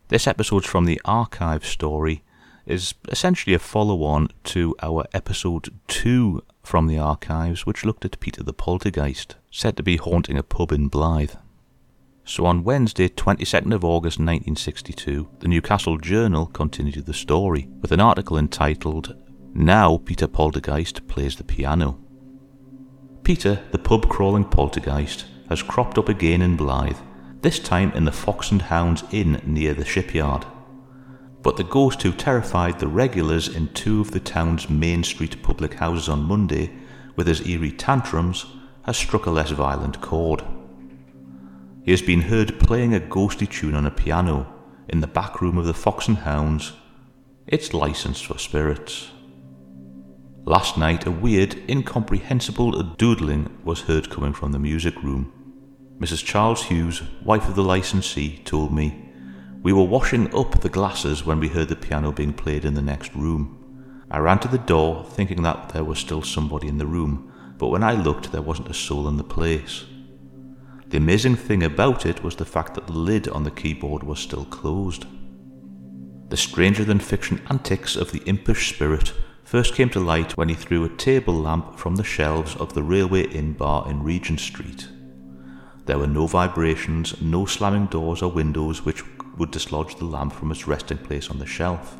This 0.09 0.29
episode's 0.29 0.66
from 0.66 0.85
the 0.85 1.01
archive 1.05 1.66
story 1.66 2.23
is 2.64 2.95
essentially 3.09 3.55
a 3.55 3.59
follow 3.59 4.05
on 4.05 4.29
to 4.45 4.77
our 4.81 5.05
episode 5.12 5.75
2 5.88 6.45
from 6.62 6.87
the 6.87 6.97
archives, 6.97 7.66
which 7.66 7.85
looked 7.85 8.05
at 8.05 8.21
Peter 8.21 8.45
the 8.45 8.53
Poltergeist, 8.53 9.35
said 9.51 9.77
to 9.77 9.83
be 9.83 9.97
haunting 9.97 10.38
a 10.38 10.45
pub 10.45 10.71
in 10.71 10.88
Blyth. 10.88 11.37
So 12.25 12.47
on 12.47 12.62
Wednesday, 12.62 13.09
22nd 13.09 13.75
of 13.75 13.85
August 13.85 14.19
1962, 14.19 15.29
the 15.40 15.49
Newcastle 15.49 15.99
Journal 15.99 16.47
continued 16.47 17.05
the 17.05 17.12
story 17.12 17.69
with 17.81 17.90
an 17.90 18.01
article 18.01 18.38
entitled 18.38 19.16
Now 19.55 19.99
Peter 19.99 20.29
Poltergeist 20.29 21.09
Plays 21.09 21.35
the 21.35 21.45
Piano. 21.45 21.99
Peter, 23.25 23.61
the 23.73 23.79
pub 23.79 24.09
crawling 24.09 24.45
poltergeist, 24.45 25.27
has 25.49 25.64
cropped 25.64 25.99
up 25.99 26.09
again 26.09 26.42
in 26.42 26.57
Blyth, 26.57 27.01
this 27.47 27.59
time 27.61 27.93
in 27.93 28.05
the 28.05 28.13
Fox 28.13 28.51
and 28.51 28.63
Hounds 28.63 29.05
Inn 29.13 29.41
near 29.47 29.73
the 29.73 29.85
shipyard 29.85 30.45
but 31.47 31.57
the 31.57 31.63
ghost 31.63 32.03
who 32.03 32.11
terrified 32.11 32.81
the 32.81 32.89
regulars 32.89 33.47
in 33.47 33.69
two 33.69 34.01
of 34.01 34.11
the 34.11 34.19
town's 34.19 34.69
main 34.69 35.05
street 35.05 35.41
public 35.45 35.75
houses 35.75 36.09
on 36.09 36.21
Monday 36.25 36.73
with 37.15 37.29
his 37.29 37.47
eerie 37.47 37.71
tantrums 37.71 38.47
has 38.83 38.97
struck 38.97 39.27
a 39.27 39.31
less 39.31 39.51
violent 39.53 40.01
chord. 40.01 40.43
He 41.85 41.93
has 41.93 42.03
been 42.03 42.23
heard 42.23 42.59
playing 42.59 42.95
a 42.95 42.99
ghostly 42.99 43.47
tune 43.47 43.77
on 43.77 43.87
a 43.87 43.93
piano 43.93 44.53
in 44.89 45.01
the 45.01 45.07
back 45.07 45.41
room 45.41 45.57
of 45.57 45.67
the 45.67 45.73
Fox 45.73 46.09
and 46.09 46.19
Hounds. 46.19 46.73
It's 47.47 47.73
licensed 47.73 48.27
for 48.27 48.39
spirits. 48.39 49.13
Last 50.47 50.77
night, 50.77 51.07
a 51.07 51.13
weird, 51.13 51.55
incomprehensible 51.71 52.73
doodling 52.97 53.57
was 53.63 53.83
heard 53.83 54.11
coming 54.11 54.33
from 54.33 54.51
the 54.51 54.59
music 54.59 55.01
room. 55.01 55.33
Mrs. 55.99 56.25
Charles 56.25 56.65
Hughes, 56.65 57.03
wife 57.23 57.49
of 57.49 57.55
the 57.55 57.63
licensee, 57.63 58.43
told 58.45 58.73
me 58.73 59.07
we 59.63 59.73
were 59.73 59.83
washing 59.83 60.33
up 60.35 60.61
the 60.61 60.69
glasses 60.69 61.25
when 61.25 61.41
we 61.41 61.49
heard 61.49 61.69
the 61.69 61.75
piano 61.75 62.13
being 62.13 62.33
played 62.33 62.65
in 62.65 62.75
the 62.75 62.83
next 62.83 63.15
room. 63.15 64.05
I 64.11 64.19
ran 64.19 64.39
to 64.41 64.49
the 64.49 64.59
door, 64.59 65.05
thinking 65.05 65.43
that 65.43 65.71
there 65.71 65.85
was 65.85 65.99
still 65.99 66.23
somebody 66.23 66.69
in 66.69 66.79
the 66.79 66.87
room, 66.87 67.33
but 67.59 67.69
when 67.69 67.83
I 67.83 67.93
looked, 67.93 68.31
there 68.31 68.43
wasn't 68.43 68.69
a 68.69 68.75
soul 68.75 69.09
in 69.09 69.17
the 69.17 69.25
place. 69.25 69.87
The 70.89 70.99
amazing 70.99 71.37
thing 71.37 71.65
about 71.65 72.07
it 72.07 72.23
was 72.23 72.37
the 72.37 72.45
fact 72.45 72.75
that 72.75 72.87
the 72.87 72.93
lid 72.93 73.27
on 73.29 73.43
the 73.43 73.51
keyboard 73.51 74.05
was 74.05 74.21
still 74.21 74.45
closed. 74.45 75.07
The 76.29 76.37
stranger 76.37 76.85
than 76.85 77.01
fiction 77.01 77.41
antics 77.51 77.97
of 77.97 78.13
the 78.13 78.23
impish 78.27 78.73
spirit 78.73 79.13
first 79.43 79.75
came 79.75 79.89
to 79.91 80.01
light 80.01 80.37
when 80.37 80.49
he 80.49 80.55
threw 80.55 80.85
a 80.85 80.97
table 80.97 81.35
lamp 81.35 81.79
from 81.79 81.97
the 81.97 82.05
shelves 82.05 82.55
of 82.57 82.75
the 82.75 82.83
Railway 82.83 83.23
Inn 83.29 83.55
bar 83.55 83.89
in 83.91 84.03
Regent 84.03 84.41
Street. 84.41 84.89
There 85.87 85.99
were 85.99 86.09
no 86.09 86.27
vibrations, 86.27 87.20
no 87.22 87.46
slamming 87.46 87.87
doors 87.87 88.20
or 88.20 88.31
windows 88.31 88.85
which 88.85 89.05
would 89.38 89.53
dislodge 89.53 89.94
the 89.94 90.05
lamp 90.05 90.33
from 90.33 90.51
its 90.51 90.66
resting 90.66 90.99
place 90.99 91.31
on 91.31 91.38
the 91.38 91.46
shelf. 91.46 91.96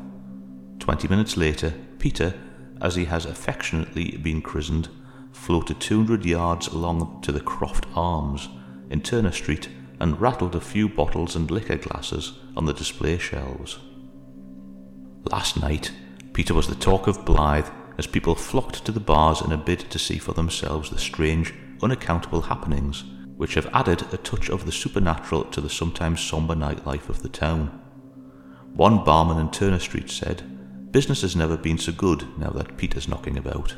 Twenty 0.79 1.07
minutes 1.07 1.37
later, 1.37 1.73
Peter, 1.97 2.33
as 2.81 2.95
he 2.95 3.05
has 3.05 3.25
affectionately 3.25 4.17
been 4.17 4.41
christened, 4.41 4.89
floated 5.31 5.79
200 5.79 6.25
yards 6.25 6.67
along 6.67 7.21
to 7.21 7.31
the 7.31 7.39
Croft 7.39 7.85
Arms 7.95 8.49
in 8.89 9.01
Turner 9.01 9.31
Street 9.31 9.69
and 10.01 10.19
rattled 10.19 10.55
a 10.55 10.61
few 10.61 10.89
bottles 10.89 11.35
and 11.37 11.49
liquor 11.49 11.77
glasses 11.77 12.33
on 12.57 12.65
the 12.65 12.73
display 12.73 13.17
shelves. 13.17 13.79
Last 15.31 15.61
night, 15.61 15.93
Peter 16.33 16.53
was 16.53 16.67
the 16.67 16.75
talk 16.75 17.07
of 17.07 17.23
Blyth 17.23 17.71
as 17.97 18.05
people 18.05 18.35
flocked 18.35 18.83
to 18.85 18.91
the 18.91 18.99
bars 18.99 19.41
in 19.41 19.53
a 19.53 19.57
bid 19.57 19.79
to 19.91 19.97
see 19.97 20.17
for 20.17 20.33
themselves 20.33 20.89
the 20.89 20.99
strange, 20.99 21.53
unaccountable 21.81 22.41
happenings 22.41 23.05
which 23.37 23.53
have 23.53 23.69
added 23.73 24.01
a 24.11 24.17
touch 24.17 24.49
of 24.49 24.65
the 24.65 24.71
supernatural 24.71 25.45
to 25.45 25.61
the 25.61 25.69
sometimes 25.69 26.19
sombre 26.19 26.55
nightlife 26.55 27.07
of 27.07 27.21
the 27.21 27.29
town. 27.29 27.81
One 28.73 29.03
barman 29.03 29.39
in 29.39 29.51
Turner 29.51 29.79
Street 29.79 30.09
said, 30.09 30.91
Business 30.91 31.21
has 31.21 31.35
never 31.35 31.57
been 31.57 31.77
so 31.77 31.91
good 31.91 32.27
now 32.39 32.49
that 32.49 32.77
Peter's 32.77 33.07
knocking 33.07 33.37
about. 33.37 33.75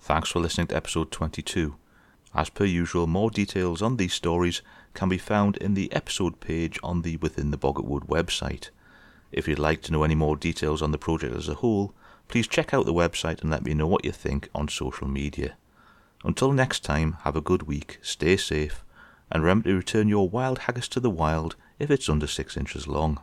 Thanks 0.00 0.30
for 0.30 0.40
listening 0.40 0.68
to 0.68 0.76
episode 0.76 1.10
22. 1.10 1.76
As 2.34 2.48
per 2.48 2.64
usual, 2.64 3.06
more 3.06 3.30
details 3.30 3.82
on 3.82 3.96
these 3.96 4.14
stories 4.14 4.62
can 4.94 5.08
be 5.08 5.18
found 5.18 5.56
in 5.58 5.74
the 5.74 5.92
episode 5.92 6.40
page 6.40 6.78
on 6.82 7.02
the 7.02 7.16
Within 7.18 7.50
the 7.50 7.58
Boggartwood 7.58 8.06
website. 8.06 8.70
If 9.32 9.46
you'd 9.46 9.58
like 9.58 9.82
to 9.82 9.92
know 9.92 10.02
any 10.02 10.14
more 10.14 10.36
details 10.36 10.82
on 10.82 10.90
the 10.90 10.98
project 10.98 11.34
as 11.34 11.48
a 11.48 11.54
whole, 11.54 11.94
please 12.28 12.46
check 12.46 12.74
out 12.74 12.86
the 12.86 12.92
website 12.92 13.40
and 13.40 13.50
let 13.50 13.64
me 13.64 13.74
know 13.74 13.86
what 13.86 14.04
you 14.04 14.12
think 14.12 14.48
on 14.54 14.68
social 14.68 15.08
media. 15.08 15.56
Until 16.24 16.52
next 16.52 16.84
time, 16.84 17.16
have 17.22 17.36
a 17.36 17.40
good 17.40 17.62
week, 17.62 17.98
stay 18.02 18.36
safe, 18.36 18.84
and 19.30 19.42
remember 19.42 19.68
to 19.68 19.76
return 19.76 20.08
your 20.08 20.28
wild 20.28 20.60
haggis 20.60 20.88
to 20.88 21.00
the 21.00 21.10
wild 21.10 21.56
if 21.78 21.90
it's 21.90 22.08
under 22.08 22.26
six 22.26 22.56
inches 22.56 22.86
long. 22.86 23.20